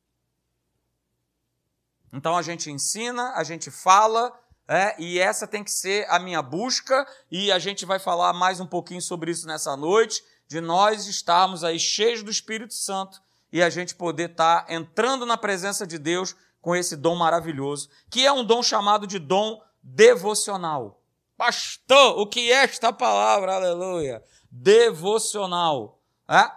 Então 2.13 2.37
a 2.37 2.41
gente 2.41 2.71
ensina, 2.71 3.33
a 3.35 3.43
gente 3.43 3.69
fala, 3.69 4.31
é, 4.69 4.95
e 4.97 5.19
essa 5.19 5.45
tem 5.45 5.65
que 5.65 5.71
ser 5.71 6.09
a 6.09 6.17
minha 6.17 6.41
busca, 6.41 7.05
e 7.29 7.51
a 7.51 7.59
gente 7.59 7.85
vai 7.85 7.99
falar 7.99 8.31
mais 8.31 8.61
um 8.61 8.65
pouquinho 8.65 9.01
sobre 9.01 9.31
isso 9.31 9.45
nessa 9.45 9.75
noite 9.75 10.23
de 10.47 10.61
nós 10.61 11.05
estarmos 11.05 11.61
aí 11.61 11.77
cheios 11.77 12.23
do 12.23 12.31
Espírito 12.31 12.73
Santo 12.73 13.21
e 13.51 13.61
a 13.61 13.69
gente 13.69 13.95
poder 13.95 14.29
estar 14.29 14.61
tá 14.61 14.73
entrando 14.73 15.25
na 15.25 15.35
presença 15.35 15.85
de 15.85 15.97
Deus 15.97 16.37
com 16.61 16.73
esse 16.73 16.95
dom 16.95 17.17
maravilhoso, 17.17 17.89
que 18.09 18.25
é 18.25 18.31
um 18.31 18.45
dom 18.45 18.63
chamado 18.63 19.05
de 19.05 19.19
dom 19.19 19.61
devocional. 19.83 21.03
Pastor, 21.37 22.19
o 22.19 22.25
que 22.27 22.51
é 22.51 22.63
esta 22.63 22.91
palavra? 22.91 23.55
Aleluia. 23.55 24.23
Devocional. 24.51 26.01
É? 26.27 26.49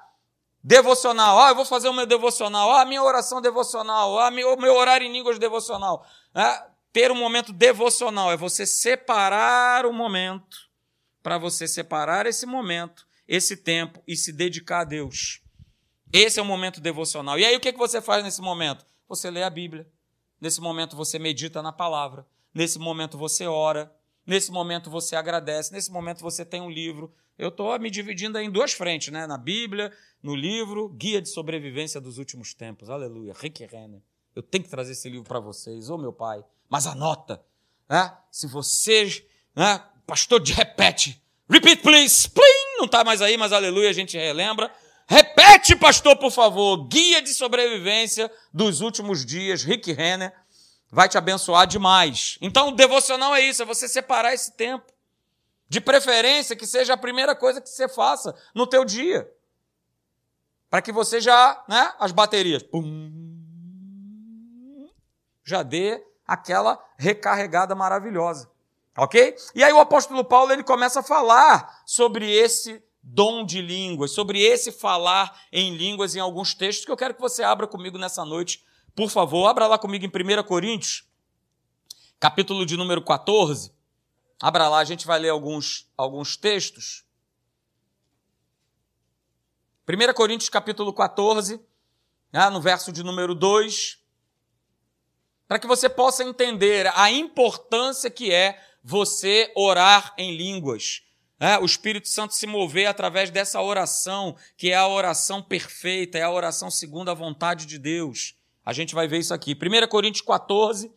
Devocional. 0.63 1.39
Ah, 1.39 1.51
eu 1.51 1.55
vou 1.55 1.65
fazer 1.65 1.89
o 1.89 1.93
meu 1.93 2.07
devocional. 2.07 2.73
Ah, 2.73 2.85
minha 2.85 3.03
oração 3.03 3.41
devocional. 3.41 4.19
Ah, 4.19 4.31
meu, 4.31 4.57
meu 4.57 4.75
horário 4.75 5.07
em 5.07 5.13
línguas 5.13 5.39
devocional. 5.39 6.05
É? 6.35 6.71
Ter 6.93 7.13
um 7.13 7.17
momento 7.17 7.53
devocional 7.53 8.33
é 8.33 8.37
você 8.37 8.67
separar 8.67 9.87
o 9.87 9.93
momento 9.93 10.57
para 11.23 11.39
você 11.39 11.69
separar 11.69 12.27
esse 12.27 12.47
momento 12.47 13.07
esse 13.31 13.57
tempo 13.57 14.03
e 14.09 14.17
se 14.17 14.33
dedicar 14.33 14.81
a 14.81 14.85
Deus. 14.85 15.41
Esse 16.13 16.41
é 16.41 16.43
o 16.43 16.45
momento 16.45 16.81
devocional. 16.81 17.39
E 17.39 17.47
aí 17.47 17.55
o 17.55 17.61
que, 17.61 17.73
que 17.73 17.79
você 17.79 18.03
faz 18.03 18.25
nesse 18.25 18.43
momento? 18.43 18.85
Você 19.09 19.31
lê 19.31 19.45
a 19.45 19.49
Bíblia. 19.49 19.89
Nesse 20.41 20.61
momento 20.61 20.97
você 20.97 21.17
medita 21.17 21.63
na 21.63 21.71
palavra. 21.71 22.27
Nesse 22.53 22.77
momento 22.77 23.17
você 23.17 23.47
ora. 23.47 23.95
Nesse 24.31 24.53
momento 24.53 24.89
você 24.89 25.17
agradece. 25.17 25.73
Nesse 25.73 25.91
momento 25.91 26.21
você 26.21 26.45
tem 26.45 26.61
um 26.61 26.71
livro. 26.71 27.13
Eu 27.37 27.49
estou 27.49 27.77
me 27.81 27.91
dividindo 27.91 28.39
em 28.39 28.49
duas 28.49 28.73
frentes, 28.73 29.13
né? 29.13 29.27
Na 29.27 29.37
Bíblia, 29.37 29.93
no 30.23 30.37
livro 30.37 30.89
Guia 30.91 31.21
de 31.21 31.29
Sobrevivência 31.29 32.01
dos 32.01 32.17
Últimos 32.17 32.55
Tempos. 32.55 32.89
Aleluia. 32.89 33.35
Rick 33.37 33.65
Renner. 33.65 34.01
Eu 34.37 34.41
tenho 34.41 34.63
que 34.63 34.71
trazer 34.71 34.93
esse 34.93 35.11
livro 35.11 35.25
para 35.25 35.41
vocês. 35.41 35.91
Ô, 35.91 35.97
oh, 35.97 35.99
meu 35.99 36.13
pai. 36.13 36.45
Mas 36.69 36.87
anota. 36.87 37.43
Né? 37.89 38.17
Se 38.31 38.47
você, 38.47 39.27
né? 39.57 39.83
pastor, 40.07 40.39
de 40.39 40.53
repete. 40.53 41.21
Repeat, 41.51 41.83
please. 41.83 42.31
Please 42.31 42.77
não 42.79 42.85
está 42.85 43.03
mais 43.03 43.21
aí, 43.21 43.37
mas 43.37 43.53
aleluia, 43.53 43.91
a 43.91 43.93
gente 43.93 44.17
relembra. 44.17 44.73
Repete, 45.09 45.75
pastor, 45.75 46.17
por 46.17 46.31
favor. 46.31 46.87
Guia 46.87 47.21
de 47.21 47.35
sobrevivência 47.35 48.31
dos 48.55 48.81
últimos 48.81 49.27
dias, 49.27 49.65
Rick 49.65 49.93
Renner. 49.93 50.33
Vai 50.91 51.09
te 51.09 51.17
abençoar 51.17 51.67
demais. 51.67 52.37
Então, 52.41 52.69
o 52.69 52.73
devocional 52.73 53.35
é 53.35 53.41
isso, 53.41 53.63
é 53.63 53.67
você 53.67 53.89
separar 53.89 54.35
esse 54.35 54.53
tempo. 54.57 54.93
De 55.69 55.81
preferência 55.81 56.57
que 56.57 56.67
seja 56.67 56.95
a 56.95 56.97
primeira 56.97 57.35
coisa 57.35 57.61
que 57.61 57.69
você 57.69 57.89
faça 57.89 58.35
no 58.55 58.67
teu 58.67 58.85
dia. 58.85 59.31
Para 60.69 60.83
que 60.83 60.91
você 60.91 61.21
já, 61.21 61.65
né, 61.69 61.95
as 61.99 62.11
baterias, 62.11 62.63
pum, 62.63 63.11
já 65.45 65.63
dê 65.63 66.05
aquela 66.27 66.83
recarregada 66.99 67.75
maravilhosa. 67.75 68.51
OK? 68.97 69.37
E 69.55 69.63
aí 69.63 69.73
o 69.73 69.81
apóstolo 69.81 70.25
Paulo 70.25 70.53
ele 70.53 70.65
começa 70.65 71.01
a 71.01 71.03
falar 71.03 71.83
sobre 71.87 72.31
esse 72.31 72.83
dom 73.03 73.45
de 73.45 73.63
línguas, 73.63 74.11
sobre 74.13 74.43
esse 74.43 74.71
falar 74.71 75.41
em 75.53 75.75
línguas 75.75 76.15
em 76.15 76.21
alguns 76.21 76.55
textos 76.55 76.85
que 76.85 76.93
eu 76.93 76.97
quero 76.97 77.15
que 77.15 77.21
você 77.21 77.43
abra 77.43 77.67
comigo 77.67 77.97
nessa 77.97 78.25
noite. 78.25 78.65
Por 79.01 79.09
favor, 79.09 79.47
abra 79.47 79.67
lá 79.67 79.79
comigo 79.79 80.05
em 80.05 80.09
1 80.09 80.43
Coríntios, 80.43 81.09
capítulo 82.19 82.67
de 82.67 82.77
número 82.77 83.03
14. 83.03 83.73
Abra 84.39 84.69
lá, 84.69 84.77
a 84.77 84.85
gente 84.85 85.07
vai 85.07 85.19
ler 85.19 85.31
alguns, 85.31 85.91
alguns 85.97 86.37
textos. 86.37 87.03
1 89.89 90.13
Coríntios 90.13 90.51
capítulo 90.51 90.93
14, 90.93 91.59
né, 92.31 92.51
no 92.51 92.61
verso 92.61 92.93
de 92.93 93.03
número 93.03 93.35
2, 93.35 94.05
para 95.49 95.59
que 95.59 95.67
você 95.67 95.89
possa 95.89 96.23
entender 96.23 96.87
a 96.95 97.11
importância 97.11 98.11
que 98.11 98.31
é 98.31 98.63
você 98.85 99.51
orar 99.57 100.13
em 100.19 100.37
línguas. 100.37 101.05
É, 101.39 101.59
o 101.59 101.65
Espírito 101.65 102.07
Santo 102.07 102.35
se 102.35 102.47
mover 102.47 102.85
através 102.85 103.31
dessa 103.31 103.63
oração, 103.63 104.37
que 104.59 104.73
é 104.73 104.77
a 104.77 104.87
oração 104.87 105.43
perfeita, 105.43 106.19
é 106.19 106.23
a 106.23 106.31
oração 106.31 106.71
segundo 106.71 107.11
a 107.11 107.15
vontade 107.15 107.65
de 107.65 107.79
Deus. 107.79 108.39
A 108.65 108.73
gente 108.73 108.95
vai 108.95 109.09
ver 109.09 109.19
isso 109.19 109.35
aqui. 109.35 109.55
1 109.55 109.89
Coríntios 109.89 110.25
14, 110.25 110.91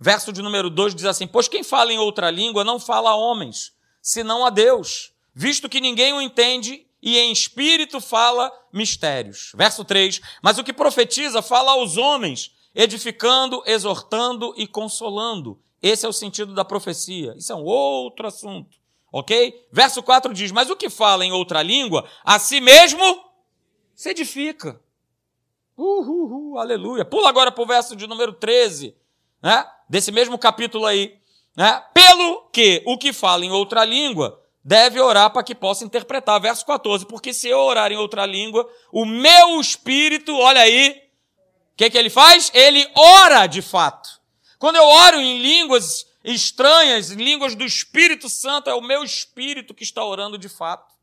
Verso 0.00 0.32
de 0.32 0.40
número 0.42 0.70
2 0.70 0.94
diz 0.94 1.04
assim: 1.04 1.26
Pois 1.26 1.48
quem 1.48 1.64
fala 1.64 1.92
em 1.92 1.98
outra 1.98 2.30
língua 2.30 2.62
não 2.62 2.78
fala 2.78 3.10
a 3.10 3.16
homens, 3.16 3.72
senão 4.00 4.46
a 4.46 4.50
Deus, 4.50 5.12
visto 5.34 5.68
que 5.68 5.80
ninguém 5.80 6.12
o 6.12 6.20
entende 6.20 6.86
e 7.02 7.18
em 7.18 7.32
espírito 7.32 8.00
fala 8.00 8.52
mistérios. 8.72 9.50
Verso 9.56 9.84
3: 9.84 10.20
Mas 10.40 10.56
o 10.56 10.62
que 10.62 10.72
profetiza 10.72 11.42
fala 11.42 11.72
aos 11.72 11.96
homens, 11.96 12.52
edificando, 12.74 13.60
exortando 13.66 14.54
e 14.56 14.68
consolando. 14.68 15.60
Esse 15.82 16.06
é 16.06 16.08
o 16.08 16.12
sentido 16.12 16.54
da 16.54 16.64
profecia. 16.64 17.34
Isso 17.36 17.52
é 17.52 17.56
um 17.56 17.64
outro 17.64 18.26
assunto. 18.26 18.78
Ok? 19.12 19.66
Verso 19.72 20.00
4 20.00 20.32
diz: 20.32 20.52
Mas 20.52 20.70
o 20.70 20.76
que 20.76 20.88
fala 20.88 21.24
em 21.24 21.32
outra 21.32 21.60
língua, 21.60 22.08
a 22.24 22.38
si 22.38 22.60
mesmo 22.60 23.24
se 23.96 24.10
edifica. 24.10 24.80
Uhul, 25.78 26.54
uh, 26.54 26.58
aleluia. 26.58 27.04
Pula 27.04 27.28
agora 27.28 27.52
para 27.52 27.62
o 27.62 27.66
verso 27.66 27.94
de 27.94 28.08
número 28.08 28.32
13 28.32 28.96
né, 29.40 29.64
desse 29.88 30.10
mesmo 30.10 30.36
capítulo 30.36 30.84
aí, 30.84 31.16
né, 31.56 31.82
pelo 31.94 32.48
que 32.52 32.82
o 32.84 32.98
que 32.98 33.12
fala 33.12 33.44
em 33.44 33.52
outra 33.52 33.84
língua 33.84 34.42
deve 34.64 35.00
orar 35.00 35.30
para 35.30 35.44
que 35.44 35.54
possa 35.54 35.84
interpretar. 35.84 36.40
Verso 36.40 36.66
14, 36.66 37.06
porque 37.06 37.32
se 37.32 37.48
eu 37.48 37.58
orar 37.60 37.92
em 37.92 37.96
outra 37.96 38.26
língua, 38.26 38.68
o 38.92 39.06
meu 39.06 39.60
espírito, 39.60 40.36
olha 40.36 40.62
aí, 40.62 41.00
o 41.72 41.76
que, 41.76 41.88
que 41.90 41.96
ele 41.96 42.10
faz? 42.10 42.50
Ele 42.52 42.84
ora 42.96 43.46
de 43.46 43.62
fato. 43.62 44.20
Quando 44.58 44.76
eu 44.76 44.84
oro 44.84 45.20
em 45.20 45.38
línguas 45.40 46.06
estranhas, 46.24 47.12
em 47.12 47.16
línguas 47.16 47.54
do 47.54 47.64
Espírito 47.64 48.28
Santo, 48.28 48.68
é 48.68 48.74
o 48.74 48.82
meu 48.82 49.04
espírito 49.04 49.72
que 49.72 49.84
está 49.84 50.04
orando 50.04 50.36
de 50.36 50.48
fato. 50.48 50.97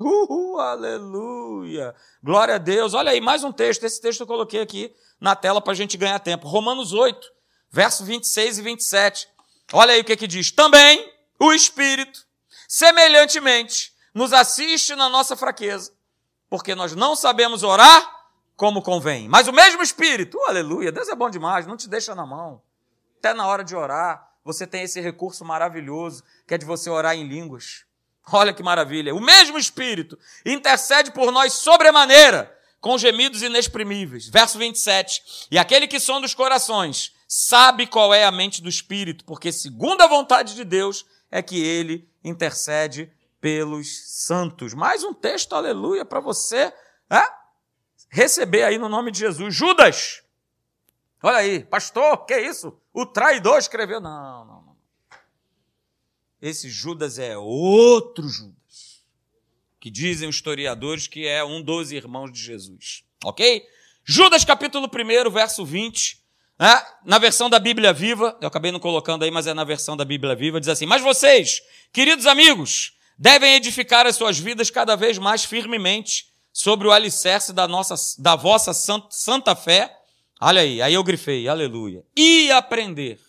Uhul, 0.00 0.58
aleluia! 0.58 1.94
Glória 2.22 2.54
a 2.54 2.58
Deus. 2.58 2.94
Olha 2.94 3.12
aí, 3.12 3.20
mais 3.20 3.44
um 3.44 3.52
texto. 3.52 3.84
Esse 3.84 4.00
texto 4.00 4.20
eu 4.20 4.26
coloquei 4.26 4.62
aqui 4.62 4.96
na 5.20 5.36
tela 5.36 5.60
para 5.60 5.74
a 5.74 5.76
gente 5.76 5.98
ganhar 5.98 6.18
tempo. 6.20 6.48
Romanos 6.48 6.94
8, 6.94 7.30
verso 7.70 8.02
26 8.02 8.58
e 8.58 8.62
27. 8.62 9.28
Olha 9.74 9.92
aí 9.92 10.00
o 10.00 10.04
que, 10.04 10.16
que 10.16 10.26
diz. 10.26 10.50
Também 10.50 11.12
o 11.38 11.52
Espírito, 11.52 12.26
semelhantemente, 12.66 13.92
nos 14.14 14.32
assiste 14.32 14.94
na 14.94 15.10
nossa 15.10 15.36
fraqueza, 15.36 15.92
porque 16.48 16.74
nós 16.74 16.96
não 16.96 17.14
sabemos 17.14 17.62
orar 17.62 18.10
como 18.56 18.80
convém. 18.80 19.28
Mas 19.28 19.48
o 19.48 19.52
mesmo 19.52 19.82
Espírito, 19.82 20.38
uh, 20.38 20.48
aleluia, 20.48 20.90
Deus 20.90 21.10
é 21.10 21.14
bom 21.14 21.28
demais, 21.28 21.66
não 21.66 21.76
te 21.76 21.90
deixa 21.90 22.14
na 22.14 22.24
mão. 22.24 22.62
Até 23.18 23.34
na 23.34 23.46
hora 23.46 23.62
de 23.62 23.76
orar, 23.76 24.32
você 24.42 24.66
tem 24.66 24.82
esse 24.82 24.98
recurso 24.98 25.44
maravilhoso, 25.44 26.24
que 26.46 26.54
é 26.54 26.58
de 26.58 26.64
você 26.64 26.88
orar 26.88 27.14
em 27.14 27.28
línguas. 27.28 27.84
Olha 28.32 28.52
que 28.52 28.62
maravilha. 28.62 29.14
O 29.14 29.20
mesmo 29.20 29.58
Espírito 29.58 30.18
intercede 30.44 31.10
por 31.10 31.32
nós 31.32 31.54
sobremaneira, 31.54 32.56
com 32.80 32.96
gemidos 32.96 33.42
inexprimíveis. 33.42 34.28
Verso 34.28 34.58
27. 34.58 35.48
E 35.50 35.58
aquele 35.58 35.86
que 35.86 36.00
sonda 36.00 36.26
os 36.26 36.34
corações 36.34 37.12
sabe 37.28 37.86
qual 37.86 38.12
é 38.12 38.24
a 38.24 38.32
mente 38.32 38.62
do 38.62 38.68
Espírito, 38.68 39.24
porque 39.24 39.52
segundo 39.52 40.02
a 40.02 40.06
vontade 40.06 40.54
de 40.54 40.64
Deus 40.64 41.06
é 41.30 41.42
que 41.42 41.60
ele 41.62 42.08
intercede 42.24 43.12
pelos 43.40 44.26
santos. 44.26 44.74
Mais 44.74 45.02
um 45.04 45.14
texto, 45.14 45.54
aleluia, 45.54 46.04
para 46.04 46.20
você 46.20 46.72
é? 47.08 47.40
receber 48.08 48.64
aí 48.64 48.78
no 48.78 48.88
nome 48.88 49.10
de 49.10 49.20
Jesus. 49.20 49.54
Judas! 49.54 50.22
Olha 51.22 51.38
aí, 51.38 51.64
pastor, 51.64 52.24
que 52.24 52.36
isso? 52.38 52.78
O 52.92 53.06
traidor 53.06 53.58
escreveu. 53.58 54.00
Não, 54.00 54.44
não. 54.44 54.59
Esse 56.40 56.70
Judas 56.70 57.18
é 57.18 57.36
outro 57.36 58.26
Judas, 58.26 59.02
que 59.78 59.90
dizem 59.90 60.28
os 60.28 60.36
historiadores 60.36 61.06
que 61.06 61.26
é 61.26 61.44
um 61.44 61.60
dos 61.60 61.92
irmãos 61.92 62.32
de 62.32 62.40
Jesus. 62.40 63.04
Ok? 63.22 63.62
Judas, 64.02 64.44
capítulo 64.44 64.88
1, 64.88 65.30
verso 65.30 65.64
20. 65.64 66.18
É, 66.58 66.86
na 67.04 67.18
versão 67.18 67.50
da 67.50 67.58
Bíblia 67.58 67.92
Viva, 67.92 68.36
eu 68.40 68.48
acabei 68.48 68.72
não 68.72 68.80
colocando 68.80 69.22
aí, 69.22 69.30
mas 69.30 69.46
é 69.46 69.52
na 69.52 69.64
versão 69.64 69.96
da 69.96 70.04
Bíblia 70.04 70.34
Viva, 70.34 70.58
diz 70.60 70.68
assim: 70.70 70.86
Mas 70.86 71.02
vocês, 71.02 71.62
queridos 71.92 72.26
amigos, 72.26 72.94
devem 73.18 73.54
edificar 73.54 74.06
as 74.06 74.16
suas 74.16 74.38
vidas 74.38 74.70
cada 74.70 74.96
vez 74.96 75.18
mais 75.18 75.44
firmemente 75.44 76.28
sobre 76.52 76.88
o 76.88 76.92
alicerce 76.92 77.52
da, 77.52 77.68
nossa, 77.68 77.94
da 78.18 78.34
vossa 78.34 78.72
santa 78.74 79.54
fé. 79.54 79.94
Olha 80.40 80.62
aí, 80.62 80.80
aí 80.80 80.94
eu 80.94 81.04
grifei, 81.04 81.46
aleluia. 81.48 82.02
E 82.16 82.50
aprender 82.50 83.20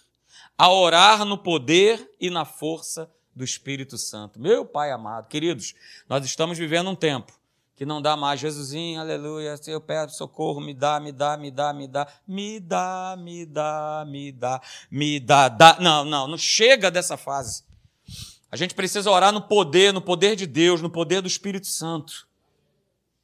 a 0.61 0.69
orar 0.69 1.25
no 1.25 1.39
poder 1.39 2.07
e 2.19 2.29
na 2.29 2.45
força 2.45 3.09
do 3.35 3.43
Espírito 3.43 3.97
Santo. 3.97 4.39
Meu 4.39 4.63
Pai 4.63 4.91
amado, 4.91 5.27
queridos, 5.27 5.73
nós 6.07 6.23
estamos 6.23 6.55
vivendo 6.55 6.87
um 6.87 6.95
tempo 6.95 7.33
que 7.75 7.83
não 7.83 7.99
dá 7.99 8.15
mais. 8.15 8.39
Jesusinho, 8.39 9.01
aleluia, 9.01 9.55
eu 9.65 9.81
peço 9.81 10.17
socorro, 10.17 10.61
me 10.61 10.71
dá, 10.71 10.99
me 10.99 11.11
dá, 11.11 11.35
me 11.35 11.49
dá, 11.49 11.73
me 11.73 11.87
dá, 11.87 12.07
me 12.27 12.59
dá, 12.59 13.15
me 13.17 13.43
dá, 13.43 14.05
me 14.07 14.31
dá, 14.31 14.61
me 14.91 15.19
dá, 15.19 15.49
dá. 15.49 15.77
Não, 15.79 16.05
não, 16.05 16.27
não 16.27 16.37
chega 16.37 16.91
dessa 16.91 17.17
fase. 17.17 17.63
A 18.51 18.55
gente 18.55 18.75
precisa 18.75 19.09
orar 19.09 19.33
no 19.33 19.41
poder, 19.41 19.91
no 19.91 19.99
poder 19.99 20.35
de 20.35 20.45
Deus, 20.45 20.79
no 20.79 20.91
poder 20.91 21.23
do 21.23 21.27
Espírito 21.27 21.65
Santo. 21.65 22.27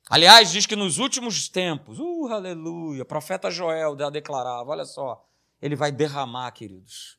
Aliás, 0.10 0.52
diz 0.52 0.66
que 0.66 0.76
nos 0.76 0.98
últimos 0.98 1.48
tempos, 1.48 2.00
uh, 2.00 2.30
aleluia, 2.30 3.06
profeta 3.06 3.52
Joel 3.52 3.96
já 3.96 4.10
declarava, 4.10 4.72
olha 4.72 4.86
só, 4.86 5.24
ele 5.62 5.76
vai 5.76 5.92
derramar, 5.92 6.50
queridos, 6.52 7.17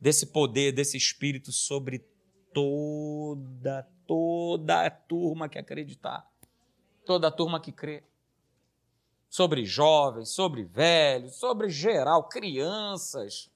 desse 0.00 0.26
poder, 0.26 0.72
desse 0.72 0.96
Espírito 0.96 1.52
sobre 1.52 2.04
toda, 2.52 3.86
toda 4.06 4.86
a 4.86 4.90
turma 4.90 5.48
que 5.48 5.58
acreditar 5.58 6.28
toda 7.08 7.28
a 7.28 7.30
turma 7.30 7.58
que 7.58 7.72
crê. 7.72 8.04
Sobre 9.30 9.64
jovens, 9.64 10.28
sobre 10.28 10.64
velhos, 10.64 11.36
sobre 11.36 11.70
geral, 11.70 12.24
crianças, 12.24 13.50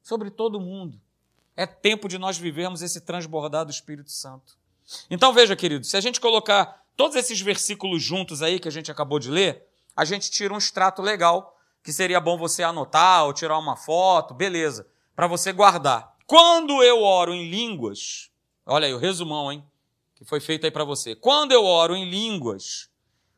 sobre 0.00 0.30
todo 0.30 0.60
mundo. 0.60 1.00
É 1.56 1.66
tempo 1.66 2.06
de 2.08 2.16
nós 2.16 2.38
vivermos 2.38 2.82
esse 2.82 3.00
transbordar 3.00 3.64
do 3.64 3.72
Espírito 3.72 4.12
Santo. 4.12 4.56
Então 5.10 5.32
veja, 5.32 5.56
querido, 5.56 5.84
se 5.84 5.96
a 5.96 6.00
gente 6.00 6.20
colocar 6.20 6.84
todos 6.96 7.16
esses 7.16 7.40
versículos 7.40 8.00
juntos 8.00 8.40
aí 8.40 8.60
que 8.60 8.68
a 8.68 8.72
gente 8.72 8.88
acabou 8.88 9.18
de 9.18 9.30
ler, 9.30 9.66
a 9.96 10.04
gente 10.04 10.30
tira 10.30 10.54
um 10.54 10.58
extrato 10.58 11.02
legal, 11.02 11.58
que 11.82 11.92
seria 11.92 12.20
bom 12.20 12.38
você 12.38 12.62
anotar 12.62 13.24
ou 13.24 13.32
tirar 13.32 13.58
uma 13.58 13.76
foto, 13.76 14.32
beleza, 14.32 14.86
para 15.16 15.26
você 15.26 15.52
guardar. 15.52 16.14
Quando 16.26 16.82
eu 16.82 17.02
oro 17.02 17.32
em 17.32 17.50
línguas, 17.50 18.30
olha 18.66 18.86
aí 18.86 18.94
o 18.94 18.98
resumão, 18.98 19.50
hein? 19.50 19.64
que 20.16 20.24
foi 20.24 20.40
feito 20.40 20.64
aí 20.64 20.70
para 20.70 20.84
você. 20.84 21.14
Quando 21.14 21.52
eu 21.52 21.64
oro 21.64 21.94
em 21.94 22.08
línguas, 22.08 22.90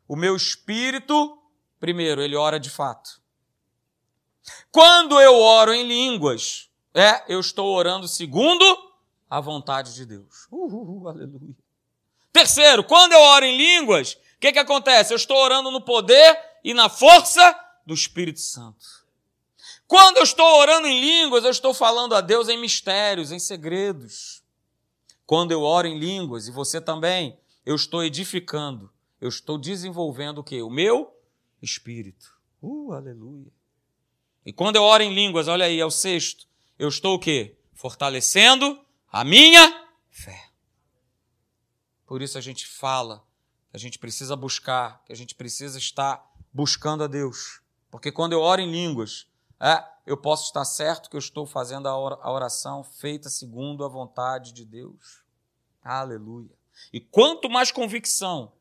o 0.07 0.15
meu 0.15 0.37
espírito, 0.37 1.39
primeiro, 1.79 2.23
ele 2.23 2.37
ora 2.37 2.59
de 2.59 2.71
fato. 2.71 3.21
Quando 4.71 5.21
eu 5.21 5.35
oro 5.35 5.75
em 5.75 5.87
línguas, 5.87 6.71
é, 6.95 7.25
eu 7.33 7.41
estou 7.41 7.69
orando 7.75 8.07
segundo 8.07 8.65
a 9.29 9.41
vontade 9.41 9.95
de 9.95 10.07
Deus. 10.07 10.47
Uhul, 10.51 11.09
aleluia. 11.09 11.55
Terceiro, 12.33 12.85
quando 12.85 13.13
eu 13.13 13.21
oro 13.21 13.45
em 13.45 13.57
línguas, 13.57 14.13
o 14.13 14.41
que, 14.41 14.53
que 14.53 14.59
acontece? 14.59 15.13
Eu 15.13 15.17
estou 15.17 15.37
orando 15.37 15.71
no 15.71 15.81
poder 15.81 16.39
e 16.63 16.73
na 16.73 16.89
força 16.89 17.59
do 17.85 17.93
Espírito 17.93 18.41
Santo. 18.41 18.98
Quando 19.89 20.19
eu 20.19 20.23
estou 20.23 20.47
orando 20.61 20.87
em 20.87 21.01
línguas, 21.01 21.43
eu 21.43 21.51
estou 21.51 21.75
falando 21.75 22.15
a 22.15 22.21
Deus 22.21 22.49
em 22.49 22.61
mistérios, 22.61 23.33
em 23.33 23.41
segredos. 23.41 24.45
Quando 25.27 25.51
eu 25.51 25.63
oro 25.63 25.89
em 25.89 25.99
línguas, 25.99 26.47
e 26.47 26.53
você 26.53 26.81
também, 26.81 27.37
eu 27.67 27.75
estou 27.75 28.05
edificando, 28.05 28.93
eu 29.21 29.29
estou 29.29 29.59
desenvolvendo 29.59 30.39
o 30.39 30.45
quê? 30.45 30.63
O 30.63 30.71
meu 30.71 31.13
espírito. 31.61 32.39
Uh, 32.63 32.93
aleluia. 32.93 33.51
E 34.47 34.53
quando 34.53 34.77
eu 34.77 34.83
oro 34.83 35.03
em 35.03 35.13
línguas, 35.13 35.49
olha 35.49 35.65
aí, 35.65 35.81
é 35.81 35.85
o 35.85 35.91
sexto, 35.91 36.47
eu 36.79 36.89
estou 36.89 37.17
o 37.17 37.19
quê? 37.19 37.57
Fortalecendo 37.75 38.79
a 39.11 39.25
minha 39.25 39.89
fé. 40.11 40.51
Por 42.07 42.23
isso 42.23 42.39
a 42.39 42.41
gente 42.41 42.67
fala 42.67 43.27
a 43.73 43.79
gente 43.79 43.99
precisa 43.99 44.35
buscar, 44.35 45.03
a 45.09 45.15
gente 45.15 45.35
precisa 45.35 45.79
estar 45.79 46.25
buscando 46.53 47.05
a 47.05 47.07
Deus. 47.07 47.61
Porque 47.91 48.11
quando 48.11 48.33
eu 48.33 48.41
oro 48.41 48.61
em 48.61 48.71
línguas, 48.71 49.28
é, 49.61 49.85
eu 50.07 50.17
posso 50.17 50.47
estar 50.47 50.65
certo 50.65 51.11
que 51.11 51.17
eu 51.17 51.21
estou 51.21 51.47
fazendo 51.47 51.89
a 51.89 52.31
oração 52.31 52.83
feita 52.83 53.29
segundo 53.29 53.85
a 53.85 53.89
vontade 53.89 54.53
de 54.53 54.65
Deus. 54.65 55.25
Aleluia. 55.83 56.57
E 56.93 57.01
quanto 57.01 57.51
mais 57.51 57.71
convicção, 57.71 58.53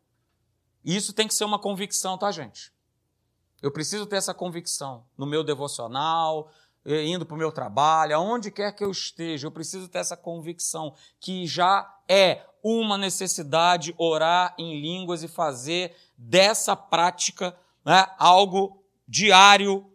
isso 0.84 1.14
tem 1.14 1.28
que 1.28 1.34
ser 1.34 1.46
uma 1.46 1.60
convicção, 1.60 2.18
tá, 2.18 2.32
gente? 2.32 2.74
Eu 3.62 3.72
preciso 3.72 4.06
ter 4.06 4.18
essa 4.18 4.34
convicção 4.34 5.06
no 5.18 5.26
meu 5.26 5.44
devocional, 5.44 6.50
indo 6.86 7.26
para 7.26 7.36
o 7.36 7.38
meu 7.38 7.52
trabalho, 7.52 8.16
aonde 8.16 8.50
quer 8.50 8.72
que 8.72 8.84
eu 8.84 8.92
esteja, 8.92 9.48
eu 9.48 9.52
preciso 9.52 9.90
ter 9.90 10.00
essa 10.00 10.16
convicção 10.16 10.96
que 11.20 11.46
já 11.46 11.94
é 12.08 12.46
uma 12.64 12.98
necessidade 12.98 13.94
orar 13.98 14.56
em 14.58 14.80
línguas 14.80 15.24
e 15.24 15.28
fazer 15.28 15.96
dessa 16.18 16.76
prática 16.76 17.58
né, 17.84 18.08
algo 18.18 18.84
diário, 19.08 19.86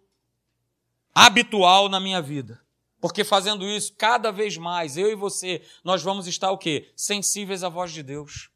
habitual 1.14 1.88
na 1.88 2.01
minha 2.01 2.20
vida. 2.20 2.61
Porque 3.01 3.25
fazendo 3.25 3.66
isso, 3.66 3.94
cada 3.94 4.31
vez 4.31 4.57
mais, 4.57 4.96
eu 4.96 5.11
e 5.11 5.16
você, 5.16 5.61
nós 5.83 6.03
vamos 6.03 6.29
estar 6.29 6.53
o 6.53 6.59
quê? 6.59 6.92
Sensíveis 6.94 7.64
à 7.64 7.68
voz 7.68 7.92
de 7.92 8.03
Deus. 8.03 8.48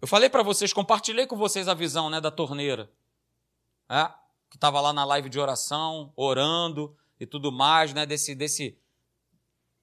Eu 0.00 0.08
falei 0.08 0.30
para 0.30 0.42
vocês, 0.42 0.72
compartilhei 0.72 1.26
com 1.26 1.36
vocês 1.36 1.68
a 1.68 1.74
visão 1.74 2.08
né, 2.08 2.18
da 2.18 2.30
torneira. 2.30 2.90
É? 3.90 4.06
Que 4.48 4.56
estava 4.56 4.80
lá 4.80 4.92
na 4.92 5.04
live 5.04 5.28
de 5.28 5.38
oração, 5.38 6.12
orando 6.16 6.96
e 7.20 7.26
tudo 7.26 7.52
mais, 7.52 7.92
né? 7.92 8.06
Desse, 8.06 8.34
desse, 8.34 8.78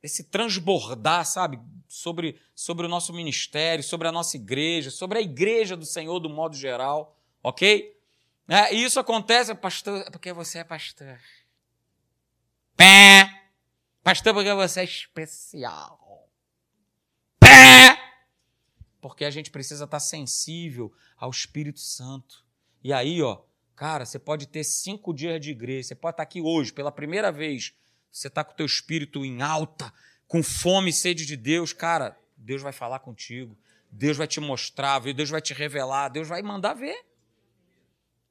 desse 0.02 0.24
transbordar, 0.24 1.26
sabe? 1.26 1.60
Sobre, 1.88 2.42
sobre 2.56 2.88
o 2.88 2.90
nosso 2.90 3.14
ministério, 3.14 3.84
sobre 3.84 4.08
a 4.08 4.12
nossa 4.12 4.36
igreja, 4.36 4.90
sobre 4.90 5.20
a 5.20 5.22
igreja 5.22 5.78
do 5.78 5.86
Senhor 5.86 6.20
do 6.20 6.30
modo 6.30 6.56
geral, 6.56 7.16
ok? 7.44 7.99
É, 8.50 8.74
e 8.74 8.84
isso 8.84 9.00
acontece, 9.00 9.54
pastor, 9.54 10.02
é 10.08 10.10
porque 10.10 10.34
você 10.34 10.58
é 10.58 10.64
pastor. 10.64 11.20
Pé! 12.76 13.30
Pastor, 14.02 14.34
porque 14.34 14.52
você 14.56 14.80
é 14.80 14.84
especial. 14.86 16.28
Pé! 17.40 17.96
Porque 19.00 19.24
a 19.24 19.30
gente 19.30 19.52
precisa 19.52 19.86
estar 19.86 20.00
sensível 20.00 20.92
ao 21.16 21.30
Espírito 21.30 21.80
Santo. 21.80 22.44
E 22.84 22.92
aí, 22.92 23.22
ó, 23.22 23.40
cara, 23.76 24.04
você 24.04 24.18
pode 24.18 24.48
ter 24.48 24.64
cinco 24.64 25.14
dias 25.14 25.40
de 25.40 25.52
igreja, 25.52 25.90
você 25.90 25.96
pode 25.96 26.14
estar 26.16 26.24
aqui 26.24 26.42
hoje 26.42 26.74
pela 26.74 26.92
primeira 26.92 27.32
vez, 27.32 27.76
você 28.12 28.30
está 28.30 28.44
com 28.44 28.54
o 28.54 28.56
teu 28.56 28.66
espírito 28.66 29.24
em 29.24 29.44
alta, 29.44 29.94
com 30.28 30.42
fome 30.42 30.90
e 30.90 30.94
sede 30.94 31.24
de 31.24 31.38
Deus, 31.38 31.72
cara, 31.72 32.18
Deus 32.36 32.64
vai 32.64 32.74
falar 32.74 32.98
contigo, 33.00 33.56
Deus 33.92 34.18
vai 34.18 34.26
te 34.26 34.40
mostrar, 34.40 35.00
Deus 35.00 35.30
vai 35.30 35.40
te 35.42 35.54
revelar, 35.54 36.10
Deus 36.10 36.28
vai 36.28 36.42
mandar 36.42 36.74
ver. 36.74 37.09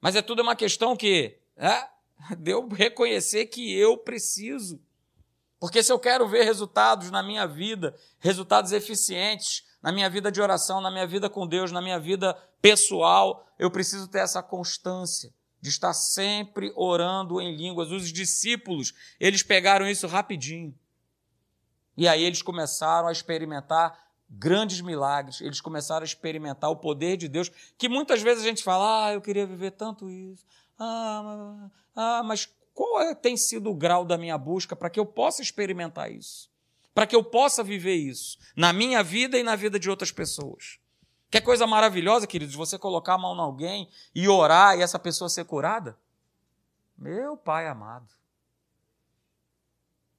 Mas 0.00 0.16
é 0.16 0.22
tudo 0.22 0.42
uma 0.42 0.56
questão 0.56 0.96
que 0.96 1.38
é, 1.56 1.88
de 2.36 2.50
eu 2.52 2.68
reconhecer 2.68 3.46
que 3.46 3.72
eu 3.74 3.96
preciso. 3.96 4.80
Porque 5.58 5.82
se 5.82 5.92
eu 5.92 5.98
quero 5.98 6.28
ver 6.28 6.44
resultados 6.44 7.10
na 7.10 7.22
minha 7.22 7.46
vida, 7.46 7.94
resultados 8.20 8.72
eficientes 8.72 9.66
na 9.82 9.92
minha 9.92 10.10
vida 10.10 10.30
de 10.30 10.40
oração, 10.40 10.80
na 10.80 10.90
minha 10.90 11.06
vida 11.06 11.30
com 11.30 11.46
Deus, 11.46 11.70
na 11.70 11.80
minha 11.80 11.98
vida 11.98 12.34
pessoal, 12.60 13.46
eu 13.58 13.70
preciso 13.70 14.08
ter 14.08 14.18
essa 14.18 14.42
constância 14.42 15.32
de 15.60 15.68
estar 15.68 15.92
sempre 15.92 16.72
orando 16.76 17.40
em 17.40 17.56
línguas. 17.56 17.90
Os 17.90 18.12
discípulos, 18.12 18.94
eles 19.18 19.42
pegaram 19.42 19.88
isso 19.88 20.06
rapidinho. 20.06 20.74
E 21.96 22.06
aí 22.06 22.22
eles 22.22 22.42
começaram 22.42 23.08
a 23.08 23.12
experimentar 23.12 24.07
grandes 24.28 24.80
milagres, 24.80 25.40
eles 25.40 25.60
começaram 25.60 26.02
a 26.02 26.04
experimentar 26.04 26.70
o 26.70 26.76
poder 26.76 27.16
de 27.16 27.28
Deus, 27.28 27.50
que 27.78 27.88
muitas 27.88 28.20
vezes 28.20 28.44
a 28.44 28.46
gente 28.46 28.62
fala, 28.62 29.06
ah, 29.06 29.12
eu 29.14 29.20
queria 29.20 29.46
viver 29.46 29.70
tanto 29.72 30.10
isso, 30.10 30.44
ah, 30.78 31.70
ah, 31.96 32.22
mas 32.22 32.48
qual 32.74 33.00
é, 33.02 33.14
tem 33.14 33.36
sido 33.36 33.70
o 33.70 33.74
grau 33.74 34.04
da 34.04 34.16
minha 34.16 34.38
busca 34.38 34.76
para 34.76 34.90
que 34.90 35.00
eu 35.00 35.06
possa 35.06 35.42
experimentar 35.42 36.12
isso? 36.12 36.48
Para 36.94 37.06
que 37.06 37.16
eu 37.16 37.24
possa 37.24 37.62
viver 37.62 37.96
isso 37.96 38.38
na 38.54 38.72
minha 38.72 39.02
vida 39.02 39.38
e 39.38 39.42
na 39.42 39.56
vida 39.56 39.78
de 39.78 39.90
outras 39.90 40.12
pessoas. 40.12 40.78
Que 41.30 41.40
coisa 41.40 41.66
maravilhosa, 41.66 42.26
queridos, 42.26 42.54
você 42.54 42.78
colocar 42.78 43.14
a 43.14 43.18
mão 43.18 43.34
em 43.34 43.40
alguém 43.40 43.88
e 44.14 44.28
orar 44.28 44.78
e 44.78 44.82
essa 44.82 44.98
pessoa 44.98 45.28
ser 45.28 45.44
curada? 45.44 45.98
Meu 46.96 47.36
Pai 47.36 47.66
amado. 47.66 48.17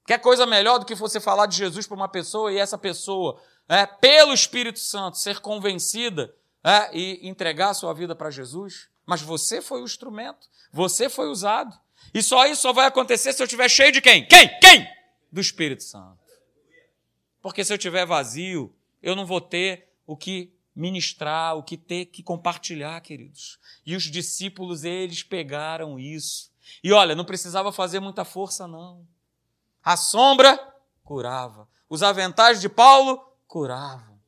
Quer 0.10 0.18
coisa 0.18 0.44
melhor 0.48 0.80
do 0.80 0.88
que 0.88 0.96
você 0.96 1.20
falar 1.20 1.46
de 1.46 1.56
Jesus 1.56 1.86
para 1.86 1.96
uma 1.96 2.10
pessoa 2.10 2.52
e 2.52 2.58
essa 2.58 2.80
pessoa 2.80 3.40
é, 3.68 3.86
pelo 3.86 4.34
Espírito 4.34 4.80
Santo, 4.80 5.20
ser 5.20 5.40
convencida 5.40 6.34
é, 6.64 6.98
e 6.98 7.30
entregar 7.30 7.70
a 7.70 7.74
sua 7.76 7.94
vida 7.94 8.16
para 8.16 8.32
Jesus, 8.32 8.90
mas 9.06 9.22
você 9.22 9.62
foi 9.62 9.84
o 9.84 9.86
instrumento, 9.86 10.48
você 10.74 11.10
foi 11.10 11.28
usado. 11.30 11.78
E 12.12 12.24
só 12.24 12.48
isso 12.48 12.64
só 12.64 12.74
vai 12.74 12.88
acontecer 12.88 13.34
se 13.34 13.40
eu 13.44 13.46
estiver 13.46 13.70
cheio 13.70 13.92
de 13.92 14.02
quem? 14.02 14.26
Quem? 14.26 14.50
Quem? 14.60 14.88
Do 15.32 15.40
Espírito 15.40 15.84
Santo. 15.84 16.18
Porque 17.40 17.64
se 17.64 17.72
eu 17.72 17.78
estiver 17.78 18.04
vazio, 18.04 18.74
eu 19.04 19.16
não 19.16 19.28
vou 19.28 19.40
ter 19.40 19.90
o 20.08 20.18
que 20.18 20.52
ministrar, 20.76 21.56
o 21.56 21.62
que 21.62 21.78
ter 21.78 22.06
que 22.08 22.24
compartilhar, 22.24 23.00
queridos. 23.02 23.60
E 23.86 23.96
os 23.96 24.06
discípulos, 24.06 24.84
eles 24.84 25.22
pegaram 25.22 26.00
isso. 26.00 26.50
E 26.84 26.92
olha, 26.92 27.14
não 27.14 27.26
precisava 27.26 27.72
fazer 27.72 28.00
muita 28.00 28.26
força, 28.26 28.68
não. 28.68 29.06
A 29.90 29.98
sombra 29.98 30.56
curava. 31.04 31.68
Os 31.90 32.04
aventais 32.04 32.62
de 32.62 32.70
Paulo 32.70 33.28
curavam. 33.48 34.22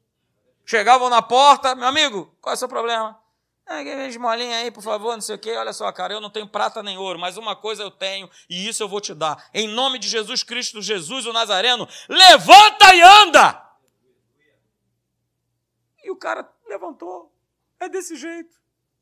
Chegavam 0.66 1.08
na 1.08 1.22
porta, 1.22 1.76
meu 1.76 1.88
amigo, 1.88 2.36
qual 2.42 2.54
é 2.54 2.56
o 2.56 2.58
seu 2.58 2.68
problema? 2.68 3.22
Ah, 3.68 3.84
esmolinha 3.84 4.58
aí, 4.58 4.72
por 4.72 4.82
favor, 4.82 5.14
não 5.14 5.22
sei 5.22 5.36
o 5.36 5.38
quê. 5.38 5.52
Olha 5.52 5.72
só, 5.72 5.92
cara, 5.92 6.16
eu 6.16 6.20
não 6.20 6.32
tenho 6.32 6.48
prata 6.48 6.82
nem 6.82 6.98
ouro, 6.98 7.20
mas 7.20 7.38
uma 7.38 7.56
coisa 7.56 7.84
eu 7.84 7.92
tenho 7.92 8.28
e 8.50 8.68
isso 8.68 8.82
eu 8.82 8.90
vou 8.90 9.00
te 9.00 9.14
dar. 9.14 9.52
Em 9.54 9.68
nome 9.68 10.00
de 10.00 10.08
Jesus 10.08 10.42
Cristo, 10.42 10.82
Jesus 10.82 11.28
o 11.28 11.32
Nazareno, 11.32 11.88
levanta 12.10 12.96
e 12.96 13.02
anda! 13.04 13.64
E 16.04 16.10
o 16.10 16.16
cara 16.16 16.52
levantou. 16.68 17.32
É 17.80 17.88
desse 17.88 18.16
jeito. 18.16 18.60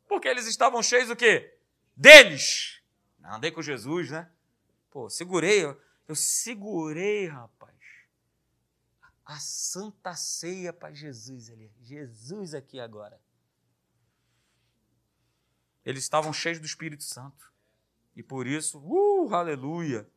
Porque 0.09 0.27
eles 0.27 0.45
estavam 0.45 0.83
cheios 0.83 1.07
do 1.07 1.15
quê? 1.15 1.57
Deles. 1.95 2.81
Andei 3.23 3.49
com 3.49 3.61
Jesus, 3.61 4.11
né? 4.11 4.29
Pô, 4.91 5.09
segurei, 5.09 5.63
eu, 6.09 6.15
segurei, 6.15 7.27
rapaz 7.27 7.79
a 9.29 9.37
santa 9.37 10.15
ceia 10.15 10.73
para 10.73 10.91
Jesus 10.91 11.51
ali. 11.51 11.71
Jesus 11.79 12.55
aqui 12.55 12.79
agora. 12.79 13.21
Eles 15.85 16.01
estavam 16.01 16.33
cheios 16.33 16.57
do 16.57 16.65
Espírito 16.65 17.03
Santo. 17.03 17.53
E 18.15 18.23
por 18.23 18.47
isso, 18.47 18.79
uh, 18.79 19.31
aleluia, 19.35 20.09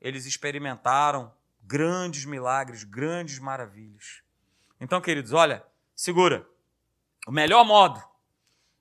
eles 0.00 0.24
experimentaram 0.24 1.30
grandes 1.62 2.24
milagres, 2.24 2.84
grandes 2.84 3.38
maravilhas. 3.38 4.22
Então, 4.80 4.98
queridos, 5.02 5.34
olha, 5.34 5.62
segura. 5.94 6.48
O 7.28 7.30
melhor 7.30 7.66
modo 7.66 8.02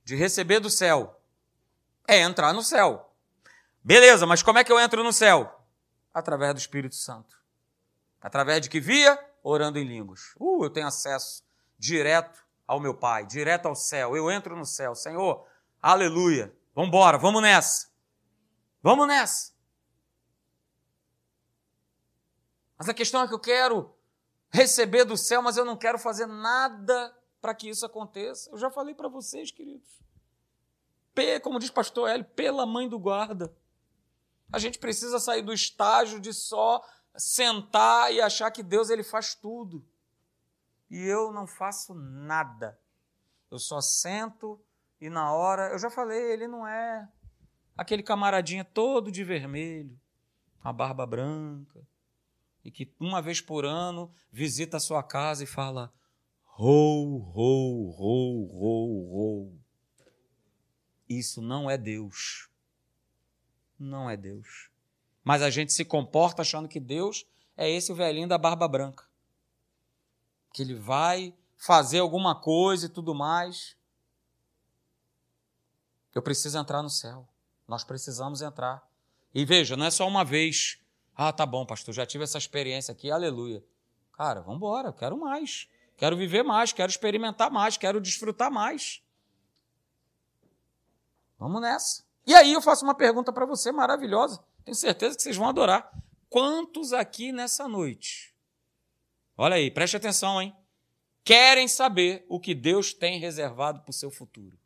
de 0.06 0.16
receber 0.16 0.62
do 0.62 0.70
céu 0.70 1.22
é 2.08 2.22
entrar 2.22 2.54
no 2.54 2.64
céu. 2.64 3.14
Beleza, 3.84 4.26
mas 4.26 4.42
como 4.42 4.60
é 4.60 4.64
que 4.64 4.72
eu 4.72 4.80
entro 4.80 5.04
no 5.04 5.12
céu? 5.12 5.59
Através 6.14 6.54
do 6.54 6.60
Espírito 6.60 6.96
Santo. 6.96 7.38
Através 8.22 8.62
de 8.62 8.70
que 8.70 8.80
via? 8.80 9.18
Orando 9.44 9.80
em 9.80 9.86
línguas. 9.86 10.34
Uh, 10.40 10.66
eu 10.66 10.70
tenho 10.70 10.88
acesso 10.88 11.44
direto 11.78 12.46
ao 12.68 12.80
meu 12.80 12.94
Pai, 12.94 13.26
direto 13.26 13.68
ao 13.68 13.76
céu. 13.76 14.16
Eu 14.16 14.30
entro 14.30 14.56
no 14.56 14.66
céu. 14.66 14.94
Senhor, 14.94 15.48
aleluia. 15.82 16.54
Vamos 16.76 16.90
embora, 16.90 17.18
vamos 17.18 17.42
nessa. 17.42 17.90
Vamos 18.82 19.08
nessa. 19.08 19.54
Mas 22.78 22.88
a 22.88 22.94
questão 22.94 23.22
é 23.22 23.28
que 23.28 23.34
eu 23.34 23.40
quero 23.40 23.94
receber 24.50 25.04
do 25.04 25.18
céu, 25.18 25.42
mas 25.42 25.58
eu 25.58 25.66
não 25.66 25.76
quero 25.78 26.00
fazer 26.00 26.26
nada 26.26 27.16
para 27.42 27.54
que 27.54 27.70
isso 27.70 27.86
aconteça. 27.86 28.50
Eu 28.52 28.58
já 28.58 28.70
falei 28.70 28.96
para 28.96 29.10
vocês, 29.10 29.52
queridos. 29.52 30.00
P, 31.14 31.40
como 31.42 31.60
diz 31.60 31.70
pastor 31.70 32.10
Hélio, 32.10 32.26
pela 32.26 32.66
mãe 32.66 32.88
do 32.88 33.00
guarda. 33.00 33.54
A 34.52 34.60
gente 34.60 34.80
precisa 34.80 35.20
sair 35.20 35.42
do 35.42 35.54
estágio 35.54 36.20
de 36.20 36.34
só 36.34 36.84
sentar 37.16 38.14
e 38.14 38.22
achar 38.22 38.52
que 38.52 38.64
Deus 38.64 38.90
ele 38.90 39.04
faz 39.04 39.36
tudo. 39.36 39.86
E 40.90 41.00
eu 41.06 41.32
não 41.32 41.46
faço 41.46 41.94
nada. 41.94 42.80
Eu 43.52 43.60
só 43.60 43.80
sento 43.82 44.60
e 45.00 45.10
na 45.10 45.32
hora, 45.32 45.72
eu 45.72 45.80
já 45.80 45.90
falei, 45.90 46.32
ele 46.32 46.48
não 46.48 46.68
é 46.68 47.08
aquele 47.80 48.04
camaradinha 48.04 48.66
todo 48.66 49.10
de 49.10 49.24
vermelho, 49.24 49.98
a 50.62 50.74
barba 50.74 51.06
branca, 51.06 51.82
e 52.64 52.70
que 52.70 52.94
uma 53.00 53.22
vez 53.22 53.40
por 53.40 53.64
ano 53.64 54.12
visita 54.30 54.76
a 54.76 54.82
sua 54.82 55.02
casa 55.02 55.46
e 55.46 55.48
fala: 55.48 55.94
rou, 56.44 57.20
rou, 57.20 57.90
rou, 57.92 58.48
rou, 58.48 59.10
rou. 59.10 59.60
Isso 61.08 61.42
não 61.42 61.70
é 61.70 61.78
Deus. 61.78 62.49
Não 63.80 64.10
é 64.10 64.18
Deus. 64.18 64.70
Mas 65.24 65.42
a 65.42 65.50
gente 65.50 65.72
se 65.74 65.86
comporta 65.86 66.42
achando 66.42 66.68
que 66.68 66.80
Deus 66.80 67.26
é 67.56 67.70
esse 67.70 67.94
velhinho 67.94 68.28
da 68.28 68.38
barba 68.38 68.68
branca. 68.68 69.06
Que 70.54 70.62
ele 70.62 70.76
vai 70.76 71.34
fazer 71.58 72.00
alguma 72.00 72.34
coisa 72.40 72.88
e 72.88 72.90
tudo 72.90 73.14
mais. 73.14 73.76
Eu 76.14 76.22
preciso 76.22 76.58
entrar 76.58 76.82
no 76.82 76.90
céu. 76.90 77.28
Nós 77.68 77.84
precisamos 77.84 78.42
entrar. 78.42 78.88
E 79.34 79.46
veja, 79.46 79.78
não 79.78 79.86
é 79.86 79.92
só 79.92 80.08
uma 80.08 80.26
vez. 80.26 80.82
Ah, 81.16 81.32
tá 81.32 81.46
bom, 81.46 81.66
pastor, 81.66 81.94
já 81.94 82.06
tive 82.06 82.24
essa 82.24 82.38
experiência 82.38 82.92
aqui, 82.92 83.12
aleluia. 83.12 83.64
Cara, 84.14 84.42
vamos 84.42 84.58
embora, 84.58 84.92
quero 84.92 85.18
mais. 85.18 85.70
Quero 85.96 86.18
viver 86.18 86.44
mais, 86.44 86.74
quero 86.74 86.90
experimentar 86.90 87.52
mais, 87.52 87.78
quero 87.78 88.02
desfrutar 88.02 88.50
mais. 88.50 89.04
Vamos 91.38 91.62
nessa. 91.62 92.09
E 92.26 92.34
aí 92.34 92.54
eu 92.54 92.62
faço 92.62 92.84
uma 92.84 92.96
pergunta 92.96 93.34
para 93.34 93.46
você 93.46 93.72
maravilhosa. 93.72 94.44
Tenho 94.64 94.76
certeza 94.76 95.16
que 95.16 95.24
vocês 95.24 95.38
vão 95.38 95.48
adorar. 95.50 95.90
Quantos 96.30 96.94
aqui 96.94 97.32
nessa 97.32 97.68
noite? 97.68 98.36
Olha 99.36 99.56
aí, 99.56 99.72
preste 99.72 99.98
atenção, 99.98 100.42
hein? 100.42 100.56
Querem 101.24 101.68
saber 101.68 102.26
o 102.28 102.40
que 102.40 102.54
Deus 102.54 102.94
tem 102.94 103.20
reservado 103.20 103.82
para 103.82 103.90
o 103.90 103.94
seu 103.94 104.12
futuro. 104.12 104.58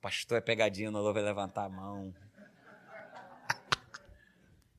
Pastor 0.00 0.38
é 0.38 0.40
pegadinha, 0.40 0.90
não 0.90 1.12
vai 1.12 1.22
levantar 1.22 1.64
a 1.64 1.68
mão. 1.68 2.12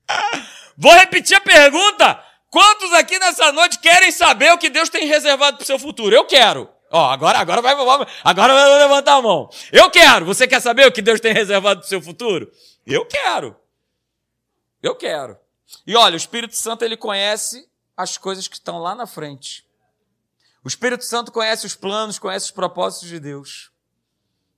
Vou 0.78 0.92
repetir 0.94 1.38
a 1.38 1.42
pergunta. 1.42 2.22
Quantos 2.50 2.92
aqui 2.94 3.18
nessa 3.18 3.52
noite 3.52 3.80
querem 3.80 4.12
saber 4.12 4.52
o 4.52 4.58
que 4.58 4.70
Deus 4.70 4.90
tem 4.90 5.08
reservado 5.08 5.58
para 5.58 5.64
o 5.64 5.68
seu 5.68 5.80
futuro? 5.80 6.14
Eu 6.16 6.26
quero. 6.26 6.70
Ó, 6.96 7.10
agora, 7.10 7.40
agora 7.40 7.60
vai, 7.60 7.74
agora 8.24 8.54
vai 8.54 8.78
levantar 8.78 9.16
a 9.16 9.22
mão. 9.22 9.50
Eu 9.72 9.90
quero. 9.90 10.28
Você 10.28 10.48
quer 10.48 10.62
saber 10.62 10.88
o 10.88 10.92
que 10.92 11.02
Deus 11.02 11.20
tem 11.20 11.34
reservado 11.34 11.80
para 11.80 11.88
o 11.88 11.90
seu 11.90 12.00
futuro? 12.00 12.52
Eu 12.86 13.04
quero. 13.04 13.56
Eu 14.80 14.96
quero. 14.96 15.36
E 15.88 15.96
olha, 15.96 16.14
o 16.14 16.18
Espírito 16.18 16.56
Santo 16.56 16.86
ele 16.86 16.96
conhece 16.96 17.68
as 17.98 18.16
coisas 18.16 18.48
que 18.48 18.54
estão 18.54 18.78
lá 18.78 18.94
na 18.94 19.08
frente. 19.08 19.66
O 20.64 20.68
Espírito 20.68 21.04
Santo 21.04 21.32
conhece 21.32 21.66
os 21.66 21.74
planos, 21.74 22.20
conhece 22.20 22.46
os 22.46 22.52
propósitos 22.52 23.10
de 23.10 23.20
Deus. 23.20 23.72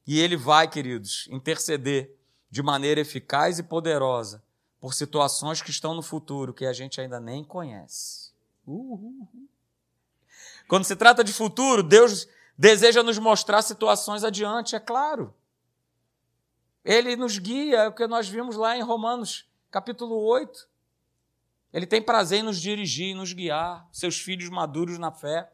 E 0.05 0.19
ele 0.19 0.35
vai, 0.35 0.67
queridos, 0.67 1.29
interceder 1.31 2.13
de 2.51 2.61
maneira 2.61 2.99
eficaz 2.99 3.59
e 3.59 3.63
poderosa 3.63 4.43
por 4.81 4.93
situações 4.93 5.61
que 5.61 5.71
estão 5.71 5.95
no 5.95 6.01
futuro 6.01 6.53
que 6.53 6.65
a 6.65 6.73
gente 6.73 6.99
ainda 6.99 7.17
nem 7.17 7.45
conhece. 7.45 8.31
Uhul. 8.67 9.47
Quando 10.67 10.83
se 10.83 10.95
trata 10.95 11.23
de 11.23 11.31
futuro, 11.33 11.83
Deus 11.83 12.27
deseja 12.57 13.03
nos 13.03 13.17
mostrar 13.17 13.61
situações 13.61 14.23
adiante, 14.23 14.75
é 14.75 14.79
claro. 14.79 15.33
Ele 16.83 17.15
nos 17.15 17.37
guia, 17.37 17.77
é 17.77 17.87
o 17.87 17.93
que 17.93 18.07
nós 18.07 18.27
vimos 18.27 18.55
lá 18.55 18.77
em 18.77 18.81
Romanos, 18.81 19.47
capítulo 19.71 20.15
8. 20.23 20.67
Ele 21.73 21.85
tem 21.85 22.01
prazer 22.01 22.39
em 22.39 22.43
nos 22.43 22.61
dirigir, 22.61 23.15
nos 23.15 23.33
guiar, 23.33 23.87
seus 23.91 24.19
filhos 24.19 24.49
maduros 24.49 24.97
na 24.97 25.11
fé. 25.11 25.51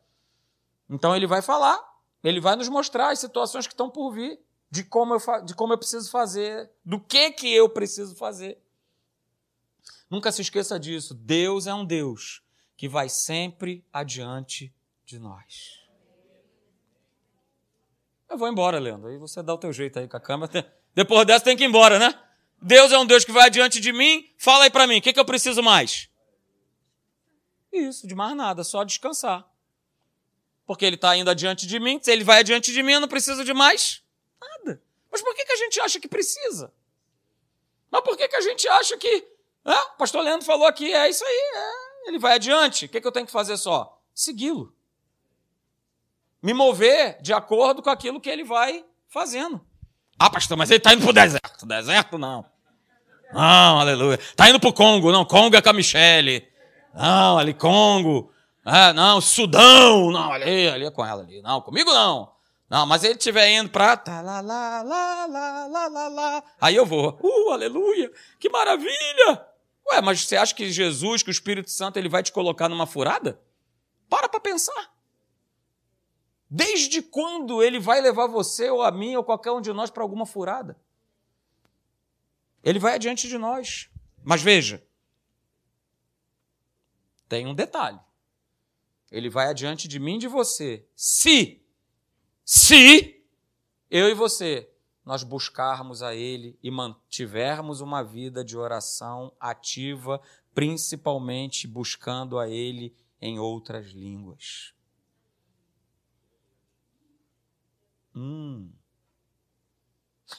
Então 0.90 1.16
ele 1.16 1.26
vai 1.26 1.42
falar, 1.42 1.80
ele 2.24 2.40
vai 2.40 2.56
nos 2.56 2.70
mostrar 2.70 3.10
as 3.10 3.20
situações 3.20 3.66
que 3.66 3.74
estão 3.74 3.90
por 3.90 4.12
vir, 4.12 4.40
de 4.70 4.84
como 4.84 5.16
eu, 5.16 5.46
de 5.46 5.56
como 5.56 5.74
eu 5.74 5.78
preciso 5.78 6.12
fazer, 6.12 6.70
do 6.86 7.00
que 7.00 7.32
que 7.32 7.52
eu 7.52 7.68
preciso 7.70 8.16
fazer. 8.16 8.62
Nunca 10.10 10.32
se 10.32 10.42
esqueça 10.42 10.80
disso. 10.80 11.14
Deus 11.14 11.66
é 11.68 11.74
um 11.74 11.86
Deus 11.86 12.44
que 12.76 12.88
vai 12.88 13.08
sempre 13.08 13.86
adiante 13.92 14.74
de 15.12 15.20
nós. 15.20 15.82
Eu 18.30 18.38
vou 18.38 18.48
embora, 18.48 18.80
Leandro. 18.80 19.10
Aí 19.10 19.18
você 19.18 19.44
dá 19.44 19.54
o 19.54 19.58
teu 19.58 19.74
jeito 19.74 20.00
aí 20.00 20.08
com 20.08 20.16
a 20.16 20.20
câmera. 20.20 20.74
Depois 20.96 21.26
dessa 21.28 21.44
tem 21.44 21.58
que 21.58 21.64
ir 21.64 21.68
embora, 21.68 22.00
né? 22.00 22.18
Deus 22.62 22.92
é 22.92 22.98
um 22.98 23.06
Deus 23.06 23.26
que 23.26 23.32
vai 23.32 23.48
adiante 23.48 23.80
de 23.80 23.92
mim. 23.92 24.34
Fala 24.38 24.64
aí 24.64 24.70
para 24.70 24.88
mim, 24.88 25.00
o 25.00 25.02
que, 25.02 25.12
que 25.12 25.20
eu 25.20 25.26
preciso 25.26 25.62
mais? 25.62 26.10
Isso, 27.72 28.08
de 28.08 28.16
mais 28.16 28.36
nada, 28.36 28.64
só 28.64 28.84
descansar. 28.84 29.46
Porque 30.66 30.86
ele 30.86 30.96
está 30.96 31.16
indo 31.18 31.30
adiante 31.30 31.68
de 31.68 31.80
mim. 31.80 32.00
Se 32.02 32.12
ele 32.12 32.24
vai 32.24 32.40
adiante 32.40 32.72
de 32.72 32.82
mim, 32.82 32.94
eu 32.94 33.02
não 33.02 33.08
preciso 33.08 33.44
de 33.44 33.54
mais 33.54 34.02
nada. 34.40 34.82
Mas 35.12 35.22
por 35.22 35.36
que, 35.36 35.44
que 35.44 35.52
a 35.52 35.58
gente 35.58 35.80
acha 35.82 36.00
que 36.00 36.08
precisa? 36.08 36.74
Mas 37.90 38.02
por 38.02 38.16
que, 38.16 38.28
que 38.28 38.36
a 38.36 38.42
gente 38.42 38.68
acha 38.70 38.98
que 38.98 39.28
é, 39.66 39.74
o 39.74 39.98
pastor 39.98 40.24
Leandro 40.24 40.46
falou 40.46 40.66
aqui, 40.66 40.92
é 40.94 41.10
isso 41.10 41.24
aí, 41.24 41.52
é, 41.56 42.08
ele 42.08 42.18
vai 42.18 42.36
adiante. 42.36 42.86
O 42.86 42.90
que, 42.90 43.02
que 43.02 43.08
eu 43.08 43.12
tenho 43.12 43.26
que 43.26 43.32
fazer 43.32 43.58
só? 43.58 44.02
Segui-lo. 44.14 44.74
Me 46.42 46.54
mover 46.54 47.22
de 47.22 47.34
acordo 47.34 47.82
com 47.82 47.90
aquilo 47.90 48.20
que 48.20 48.30
ele 48.30 48.44
vai 48.44 48.84
fazendo. 49.08 49.62
Ah, 50.18 50.30
pastor, 50.30 50.58
mas 50.58 50.70
ele 50.70 50.78
está 50.78 50.94
indo 50.94 51.02
para 51.02 51.10
o 51.10 51.14
deserto. 51.14 51.66
Deserto 51.66 52.18
não. 52.18 52.46
Não, 53.34 53.80
aleluia. 53.80 54.16
Está 54.16 54.50
indo 54.50 54.60
para 54.60 54.70
o 54.70 54.74
Congo. 54.74 55.12
Não, 55.12 55.24
Congo 55.26 55.56
é 55.56 55.62
com 55.62 55.70
a 55.70 55.74
Michele. 55.74 56.48
Não, 56.94 57.38
ali 57.38 57.54
Congo. 57.54 58.32
Ah, 58.64 58.94
não, 58.94 59.22
Sudão. 59.22 60.12
Não, 60.12 60.32
ali, 60.32 60.68
ali 60.68 60.86
é 60.86 60.92
com 60.92 61.06
ela 61.06 61.24
ali. 61.24 61.42
Não, 61.42 61.62
comigo 61.62 61.92
não. 61.92 62.32
Não, 62.70 62.86
mas 62.86 63.04
ele 63.04 63.16
estiver 63.16 63.50
indo 63.52 63.70
para. 63.70 63.98
Tá, 63.98 64.22
lá, 64.22 64.40
lá, 64.40 64.82
lá, 64.82 65.26
lá, 65.26 65.68
lá, 65.68 65.88
lá, 65.88 66.08
lá. 66.08 66.44
Aí 66.60 66.76
eu 66.76 66.86
vou. 66.86 67.20
Uh, 67.22 67.52
aleluia. 67.52 68.12
Que 68.40 68.50
maravilha. 68.50 69.46
Ué, 69.92 70.02
mas 70.02 70.24
você 70.24 70.38
acha 70.38 70.54
que 70.56 70.72
Jesus, 70.72 71.24
que 71.24 71.30
o 71.30 71.32
Espírito 71.32 71.70
Santo, 71.70 71.98
ele 71.98 72.08
vai 72.08 72.24
te 72.24 72.32
colocar 72.32 72.70
numa 72.70 72.86
furada? 72.86 73.40
Para 74.10 74.30
para 74.30 74.40
pensar. 74.40 74.91
Desde 76.54 77.02
quando 77.02 77.64
ele 77.64 77.80
vai 77.80 78.02
levar 78.02 78.28
você 78.28 78.70
ou 78.70 78.82
a 78.82 78.92
mim 78.92 79.16
ou 79.16 79.24
qualquer 79.24 79.52
um 79.52 79.62
de 79.62 79.72
nós 79.72 79.90
para 79.90 80.04
alguma 80.04 80.26
furada? 80.26 80.78
Ele 82.62 82.78
vai 82.78 82.96
adiante 82.96 83.30
de 83.30 83.38
nós. 83.38 83.90
Mas 84.22 84.42
veja, 84.42 84.86
tem 87.30 87.48
um 87.48 87.56
detalhe. 87.56 87.98
Ele 89.10 89.30
vai 89.30 89.48
adiante 89.48 89.88
de 89.88 89.98
mim 89.98 90.16
e 90.16 90.20
de 90.20 90.28
você. 90.28 90.86
Se, 90.94 91.64
se 92.44 93.24
eu 93.90 94.10
e 94.10 94.14
você 94.14 94.70
nós 95.06 95.24
buscarmos 95.24 96.04
a 96.04 96.14
Ele 96.14 96.60
e 96.62 96.70
mantivermos 96.70 97.80
uma 97.80 98.04
vida 98.04 98.44
de 98.44 98.58
oração 98.58 99.34
ativa, 99.40 100.22
principalmente 100.54 101.66
buscando 101.66 102.38
a 102.38 102.50
Ele 102.50 102.94
em 103.22 103.40
outras 103.40 103.88
línguas. 103.88 104.74
Hum. 108.16 108.72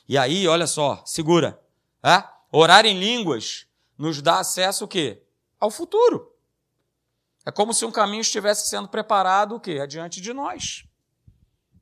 E 0.09 0.17
aí, 0.19 0.47
olha 0.47 0.67
só, 0.67 1.03
segura. 1.05 1.61
É? 2.03 2.25
Orar 2.51 2.85
em 2.85 2.99
línguas 2.99 3.67
nos 3.97 4.21
dá 4.21 4.41
acesso 4.41 4.85
o 4.85 4.89
quê? 4.89 5.23
Ao 5.59 5.71
futuro. 5.71 6.33
É 7.45 7.51
como 7.51 7.73
se 7.73 7.85
um 7.85 7.91
caminho 7.91 8.21
estivesse 8.21 8.69
sendo 8.69 8.89
preparado 8.89 9.57
o 9.57 9.61
quê? 9.61 9.79
Adiante 9.81 10.21
de 10.21 10.33
nós. 10.33 10.85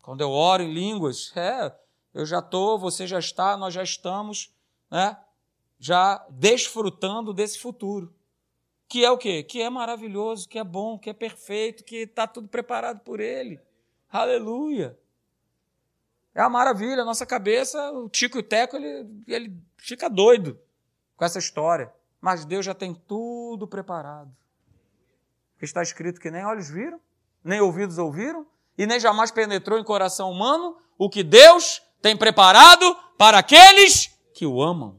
Quando 0.03 0.22
eu 0.22 0.31
oro 0.31 0.62
em 0.62 0.72
línguas, 0.72 1.33
é, 1.37 1.74
eu 2.14 2.24
já 2.24 2.38
estou, 2.38 2.79
você 2.79 3.07
já 3.07 3.18
está, 3.18 3.57
nós 3.57 3.74
já 3.74 3.83
estamos, 3.83 4.53
né? 4.90 5.16
Já 5.79 6.24
desfrutando 6.31 7.33
desse 7.33 7.59
futuro. 7.59 8.14
Que 8.88 9.05
é 9.05 9.11
o 9.11 9.18
quê? 9.18 9.42
Que 9.42 9.62
é 9.62 9.70
maravilhoso, 9.70 10.48
que 10.48 10.59
é 10.59 10.64
bom, 10.64 10.98
que 10.98 11.11
é 11.11 11.12
perfeito, 11.12 11.85
que 11.85 11.96
está 11.96 12.26
tudo 12.26 12.48
preparado 12.48 13.00
por 13.00 13.20
Ele. 13.20 13.61
Aleluia! 14.11 14.98
É 16.35 16.40
uma 16.43 16.51
maravilha, 16.51 17.03
a 17.03 17.05
nossa 17.05 17.27
cabeça, 17.27 17.90
o 17.93 18.09
Tico 18.09 18.38
e 18.38 18.40
o 18.40 18.43
Teco, 18.43 18.77
ele, 18.77 19.25
ele 19.27 19.57
fica 19.77 20.09
doido 20.09 20.59
com 21.16 21.25
essa 21.25 21.38
história. 21.38 21.93
Mas 22.21 22.45
Deus 22.45 22.64
já 22.64 22.75
tem 22.75 22.95
tudo 22.95 23.66
preparado. 23.66 24.31
Está 25.61 25.83
escrito 25.83 26.21
que 26.21 26.31
nem 26.31 26.45
olhos 26.45 26.71
viram, 26.71 27.01
nem 27.45 27.61
ouvidos 27.61 27.99
ouviram, 27.99 28.47
e 28.79 28.87
nem 28.87 28.99
jamais 28.99 29.31
penetrou 29.31 29.79
em 29.79 29.85
coração 29.85 30.31
humano 30.31 30.77
o 30.97 31.11
que 31.11 31.23
Deus 31.23 31.83
tem 32.01 32.16
preparado 32.16 32.97
para 33.19 33.38
aqueles 33.38 34.07
que 34.33 34.47
o 34.47 34.62
amam. 34.62 34.99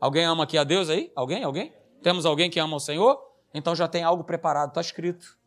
Alguém 0.00 0.24
ama 0.24 0.44
aqui 0.44 0.56
a 0.56 0.64
Deus 0.64 0.88
aí? 0.88 1.12
Alguém? 1.14 1.44
Alguém? 1.44 1.74
Temos 2.02 2.24
alguém 2.24 2.50
que 2.50 2.58
ama 2.58 2.76
o 2.76 2.80
Senhor? 2.80 3.20
Então 3.52 3.74
já 3.74 3.86
tem 3.86 4.02
algo 4.02 4.24
preparado, 4.24 4.70
está 4.70 4.80
escrito. 4.80 5.38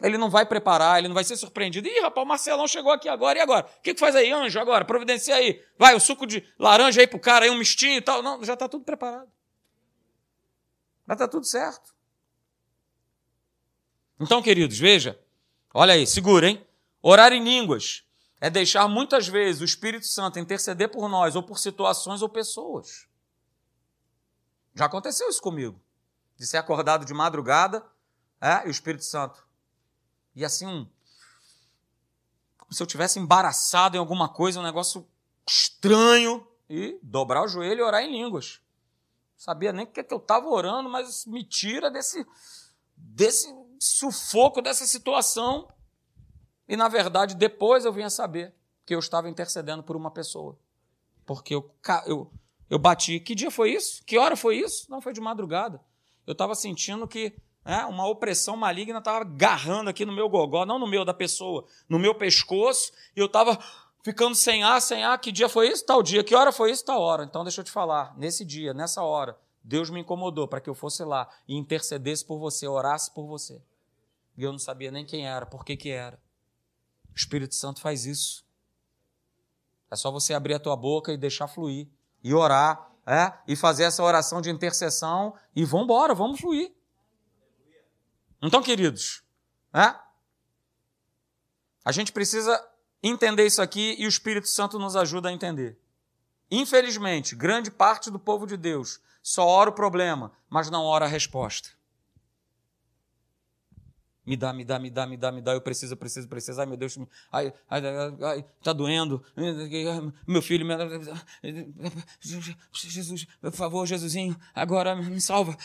Ele 0.00 0.16
não 0.16 0.30
vai 0.30 0.46
preparar, 0.46 0.98
ele 0.98 1.08
não 1.08 1.14
vai 1.14 1.24
ser 1.24 1.36
surpreendido. 1.36 1.88
Ih, 1.88 2.00
rapaz, 2.00 2.24
o 2.24 2.28
Marcelão 2.28 2.68
chegou 2.68 2.92
aqui 2.92 3.08
agora, 3.08 3.38
e 3.38 3.42
agora? 3.42 3.66
O 3.66 3.82
que, 3.82 3.94
que 3.94 4.00
faz 4.00 4.14
aí, 4.14 4.30
anjo, 4.30 4.58
agora? 4.60 4.84
Providencia 4.84 5.34
aí. 5.34 5.64
Vai, 5.76 5.94
o 5.94 6.00
suco 6.00 6.24
de 6.24 6.46
laranja 6.58 7.00
aí 7.00 7.06
pro 7.06 7.18
cara, 7.18 7.44
aí 7.44 7.50
um 7.50 7.58
mistinho 7.58 7.96
e 7.96 8.00
tal. 8.00 8.22
Não, 8.22 8.44
já 8.44 8.54
está 8.54 8.68
tudo 8.68 8.84
preparado. 8.84 9.28
Já 11.08 11.14
está 11.14 11.26
tudo 11.26 11.44
certo. 11.44 11.92
Então, 14.20 14.40
queridos, 14.40 14.78
veja. 14.78 15.18
Olha 15.74 15.94
aí, 15.94 16.06
segura, 16.06 16.48
hein? 16.48 16.64
Orar 17.02 17.32
em 17.32 17.42
línguas 17.42 18.04
é 18.40 18.48
deixar 18.48 18.86
muitas 18.86 19.26
vezes 19.26 19.60
o 19.60 19.64
Espírito 19.64 20.06
Santo 20.06 20.38
interceder 20.38 20.90
por 20.90 21.08
nós, 21.08 21.34
ou 21.34 21.42
por 21.42 21.58
situações 21.58 22.22
ou 22.22 22.28
pessoas. 22.28 23.08
Já 24.74 24.84
aconteceu 24.84 25.28
isso 25.28 25.42
comigo. 25.42 25.80
De 26.36 26.46
ser 26.46 26.58
acordado 26.58 27.04
de 27.04 27.12
madrugada, 27.12 27.84
é, 28.40 28.64
e 28.64 28.68
o 28.68 28.70
Espírito 28.70 29.04
Santo. 29.04 29.47
E 30.38 30.44
assim, 30.44 30.66
um, 30.66 30.86
como 32.56 32.72
se 32.72 32.80
eu 32.80 32.86
tivesse 32.86 33.18
embaraçado 33.18 33.96
em 33.96 33.98
alguma 33.98 34.28
coisa, 34.28 34.60
um 34.60 34.62
negócio 34.62 35.04
estranho 35.44 36.46
e 36.70 36.96
dobrar 37.02 37.42
o 37.42 37.48
joelho 37.48 37.80
e 37.80 37.82
orar 37.82 38.04
em 38.04 38.12
línguas. 38.12 38.60
Sabia 39.36 39.72
nem 39.72 39.84
o 39.84 39.88
que, 39.88 39.98
é 39.98 40.04
que 40.04 40.14
eu 40.14 40.18
estava 40.18 40.46
orando, 40.46 40.88
mas 40.88 41.26
me 41.26 41.42
tira 41.42 41.90
desse, 41.90 42.24
desse 42.96 43.52
sufoco, 43.80 44.62
dessa 44.62 44.86
situação. 44.86 45.68
E, 46.68 46.76
na 46.76 46.86
verdade, 46.86 47.34
depois 47.34 47.84
eu 47.84 47.92
vim 47.92 48.04
a 48.04 48.10
saber 48.10 48.54
que 48.86 48.94
eu 48.94 49.00
estava 49.00 49.28
intercedendo 49.28 49.82
por 49.82 49.96
uma 49.96 50.12
pessoa. 50.12 50.56
Porque 51.26 51.52
eu, 51.52 51.74
eu, 52.06 52.32
eu 52.70 52.78
bati. 52.78 53.18
Que 53.18 53.34
dia 53.34 53.50
foi 53.50 53.72
isso? 53.72 54.04
Que 54.04 54.16
hora 54.16 54.36
foi 54.36 54.58
isso? 54.58 54.88
Não, 54.88 55.00
foi 55.00 55.12
de 55.12 55.20
madrugada. 55.20 55.84
Eu 56.24 56.32
estava 56.32 56.54
sentindo 56.54 57.08
que 57.08 57.36
é, 57.68 57.84
uma 57.84 58.06
opressão 58.06 58.56
maligna 58.56 58.98
estava 58.98 59.18
agarrando 59.18 59.90
aqui 59.90 60.06
no 60.06 60.12
meu 60.12 60.26
gogó, 60.26 60.64
não 60.64 60.78
no 60.78 60.86
meu 60.86 61.04
da 61.04 61.12
pessoa, 61.12 61.66
no 61.86 61.98
meu 61.98 62.14
pescoço, 62.14 62.90
e 63.14 63.20
eu 63.20 63.26
estava 63.26 63.58
ficando 64.02 64.34
sem 64.34 64.64
ar, 64.64 64.80
sem 64.80 65.04
ar. 65.04 65.18
Que 65.18 65.30
dia 65.30 65.50
foi 65.50 65.68
isso? 65.68 65.84
Tal 65.84 66.02
dia. 66.02 66.24
Que 66.24 66.34
hora 66.34 66.50
foi 66.50 66.70
isso? 66.70 66.82
Tal 66.82 66.98
hora. 66.98 67.24
Então, 67.24 67.44
deixa 67.44 67.60
eu 67.60 67.64
te 67.66 67.70
falar. 67.70 68.16
Nesse 68.16 68.42
dia, 68.42 68.72
nessa 68.72 69.02
hora, 69.02 69.38
Deus 69.62 69.90
me 69.90 70.00
incomodou 70.00 70.48
para 70.48 70.62
que 70.62 70.70
eu 70.70 70.74
fosse 70.74 71.04
lá 71.04 71.28
e 71.46 71.54
intercedesse 71.54 72.24
por 72.24 72.38
você, 72.38 72.66
orasse 72.66 73.12
por 73.12 73.26
você. 73.26 73.60
E 74.34 74.44
eu 74.44 74.50
não 74.50 74.58
sabia 74.58 74.90
nem 74.90 75.04
quem 75.04 75.28
era, 75.28 75.44
por 75.44 75.62
que 75.62 75.76
que 75.76 75.90
era. 75.90 76.18
O 77.12 77.16
Espírito 77.16 77.54
Santo 77.54 77.82
faz 77.82 78.06
isso. 78.06 78.46
É 79.90 79.96
só 79.96 80.10
você 80.10 80.32
abrir 80.32 80.54
a 80.54 80.58
tua 80.58 80.74
boca 80.74 81.12
e 81.12 81.18
deixar 81.18 81.46
fluir. 81.46 81.86
E 82.24 82.32
orar, 82.32 82.90
é? 83.06 83.30
E 83.46 83.54
fazer 83.54 83.84
essa 83.84 84.02
oração 84.02 84.40
de 84.40 84.48
intercessão 84.48 85.34
e 85.54 85.66
vamos 85.66 85.84
embora, 85.84 86.14
vamos 86.14 86.40
fluir. 86.40 86.77
Então, 88.42 88.62
queridos, 88.62 89.22
é? 89.74 89.94
A 91.84 91.92
gente 91.92 92.12
precisa 92.12 92.62
entender 93.02 93.46
isso 93.46 93.62
aqui 93.62 93.96
e 93.98 94.06
o 94.06 94.08
Espírito 94.08 94.48
Santo 94.48 94.78
nos 94.78 94.94
ajuda 94.96 95.28
a 95.28 95.32
entender. 95.32 95.78
Infelizmente, 96.50 97.34
grande 97.34 97.70
parte 97.70 98.10
do 98.10 98.18
povo 98.18 98.46
de 98.46 98.56
Deus 98.56 99.00
só 99.22 99.46
ora 99.46 99.70
o 99.70 99.74
problema, 99.74 100.32
mas 100.48 100.70
não 100.70 100.84
ora 100.84 101.04
a 101.04 101.08
resposta. 101.08 101.70
Me 104.24 104.36
dá, 104.36 104.52
me 104.52 104.62
dá, 104.62 104.78
me 104.78 104.90
dá, 104.90 105.06
me 105.06 105.16
dá, 105.16 105.32
me 105.32 105.40
dá, 105.40 105.52
eu 105.54 105.60
preciso, 105.60 105.94
eu 105.94 105.96
preciso, 105.96 106.28
preciso. 106.28 106.60
Ai, 106.60 106.66
meu 106.66 106.76
Deus, 106.76 106.98
ai, 107.32 107.52
ai, 107.68 107.82
ai, 108.22 108.44
tá 108.62 108.74
doendo. 108.74 109.24
Meu 110.26 110.42
filho, 110.42 110.66
Jesus, 112.78 113.26
por 113.40 113.52
favor, 113.52 113.86
Jesusinho, 113.86 114.38
agora 114.54 114.94
me 114.94 115.20
salva. 115.20 115.56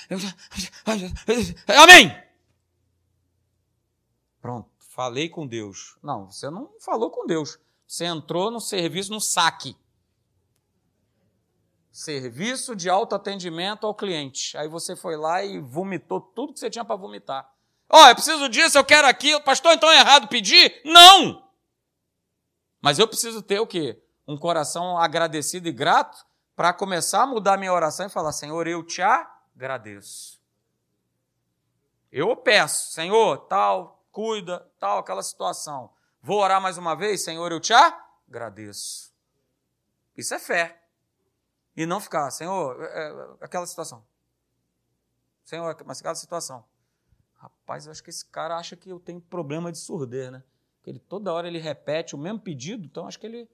Amém! 1.68 2.33
Pronto, 4.44 4.70
falei 4.90 5.30
com 5.30 5.48
Deus. 5.48 5.96
Não, 6.04 6.30
você 6.30 6.50
não 6.50 6.70
falou 6.82 7.10
com 7.10 7.26
Deus. 7.26 7.58
Você 7.88 8.04
entrou 8.04 8.52
no 8.52 8.60
serviço, 8.60 9.10
no 9.14 9.22
saque. 9.22 9.74
Serviço 11.90 12.76
de 12.76 12.90
autoatendimento 12.90 13.88
ao 13.88 13.96
cliente. 13.96 14.58
Aí 14.58 14.68
você 14.68 14.98
foi 14.98 15.16
lá 15.16 15.42
e 15.46 15.62
vomitou 15.62 16.20
tudo 16.20 16.52
que 16.52 16.60
você 16.60 16.70
tinha 16.70 16.84
para 16.84 16.98
vomitar. 16.98 17.50
Ó, 17.90 18.04
oh, 18.04 18.08
eu 18.10 18.16
preciso 18.16 18.50
disso, 18.50 18.78
eu 18.78 18.84
quero 18.84 19.08
aquilo. 19.08 19.40
Pastor, 19.40 19.72
então 19.76 19.90
é 19.90 20.00
errado 20.00 20.28
pedir? 20.28 20.82
Não! 20.84 21.48
Mas 22.82 23.00
eu 23.00 23.08
preciso 23.08 23.42
ter 23.42 23.62
o 23.62 23.68
quê? 23.68 24.04
Um 24.28 24.38
coração 24.38 24.98
agradecido 24.98 25.70
e 25.70 25.72
grato 25.72 26.26
para 26.54 26.74
começar 26.74 27.24
a 27.24 27.28
mudar 27.28 27.58
minha 27.58 27.72
oração 27.72 28.08
e 28.08 28.10
falar: 28.10 28.34
Senhor, 28.34 28.68
eu 28.68 28.84
te 28.84 29.02
agradeço. 29.02 30.38
Eu 32.12 32.36
peço, 32.36 32.92
Senhor, 32.92 33.38
tal, 33.48 34.03
cuida, 34.14 34.66
tal, 34.80 35.00
aquela 35.00 35.24
situação. 35.24 35.92
Vou 36.22 36.40
orar 36.40 36.62
mais 36.62 36.78
uma 36.78 36.96
vez, 36.96 37.22
Senhor, 37.22 37.52
eu 37.52 37.60
te 37.60 37.74
agradeço. 37.74 39.12
Isso 40.16 40.34
é 40.34 40.40
fé. 40.40 40.80
E 41.76 41.86
não 41.88 42.00
ficar, 42.00 42.30
Senhor, 42.30 42.82
é, 42.82 42.86
é, 42.86 43.28
aquela 43.42 43.66
situação. 43.66 44.06
Senhor, 45.44 45.76
mas 45.86 46.00
aquela 46.00 46.16
situação. 46.16 46.64
Rapaz, 47.34 47.86
eu 47.86 47.92
acho 47.92 48.04
que 48.04 48.12
esse 48.12 48.26
cara 48.26 48.56
acha 48.56 48.76
que 48.76 48.90
eu 48.90 49.00
tenho 49.00 49.20
problema 49.20 49.72
de 49.72 49.80
surdez, 49.80 50.32
né? 50.32 50.44
Que 50.84 50.92
ele 50.92 51.00
toda 51.00 51.34
hora 51.34 51.48
ele 51.48 51.60
repete 51.60 52.16
o 52.16 52.18
mesmo 52.18 52.40
pedido, 52.40 52.86
então 52.86 53.08
acho 53.08 53.20
que 53.20 53.26
ele 53.26 53.50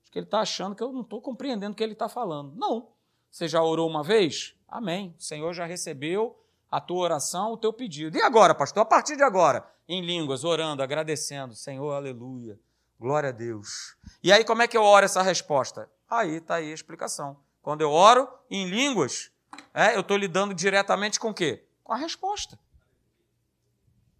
acho 0.00 0.12
que 0.12 0.18
ele 0.18 0.26
está 0.26 0.40
achando 0.40 0.76
que 0.76 0.82
eu 0.82 0.92
não 0.92 1.00
estou 1.00 1.20
compreendendo 1.20 1.72
o 1.72 1.76
que 1.76 1.82
ele 1.82 1.94
está 1.94 2.08
falando. 2.08 2.54
Não. 2.56 2.92
Você 3.30 3.48
já 3.48 3.60
orou 3.62 3.90
uma 3.90 4.02
vez? 4.02 4.54
Amém. 4.68 5.14
O 5.18 5.22
Senhor 5.22 5.52
já 5.52 5.66
recebeu 5.66 6.40
a 6.70 6.80
tua 6.80 7.02
oração, 7.02 7.52
o 7.52 7.56
teu 7.56 7.72
pedido. 7.72 8.16
E 8.16 8.22
agora, 8.22 8.54
pastor? 8.54 8.82
A 8.82 8.86
partir 8.86 9.16
de 9.16 9.24
agora, 9.24 9.73
em 9.88 10.00
línguas, 10.00 10.44
orando, 10.44 10.82
agradecendo, 10.82 11.54
Senhor, 11.54 11.92
aleluia, 11.92 12.58
glória 12.98 13.28
a 13.28 13.32
Deus. 13.32 13.96
E 14.22 14.32
aí, 14.32 14.44
como 14.44 14.62
é 14.62 14.68
que 14.68 14.76
eu 14.76 14.82
oro 14.82 15.04
essa 15.04 15.22
resposta? 15.22 15.90
Aí 16.08 16.36
está 16.36 16.56
aí 16.56 16.70
a 16.70 16.74
explicação. 16.74 17.38
Quando 17.62 17.80
eu 17.80 17.90
oro 17.90 18.28
em 18.50 18.68
línguas, 18.68 19.30
é, 19.72 19.94
eu 19.96 20.00
estou 20.00 20.16
lidando 20.16 20.54
diretamente 20.54 21.18
com 21.18 21.30
o 21.30 21.34
quê? 21.34 21.66
Com 21.82 21.92
a 21.92 21.96
resposta. 21.96 22.58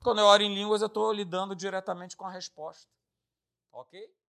Quando 0.03 0.19
eu 0.19 0.27
oro 0.27 0.43
em 0.43 0.55
línguas, 0.55 0.83
eu 0.83 0.87
estou 0.87 1.13
lidando 1.13 1.55
diretamente 1.57 2.17
com 2.17 2.27
a 2.27 2.31
resposta. 2.31 2.91
Ok? 3.73 4.11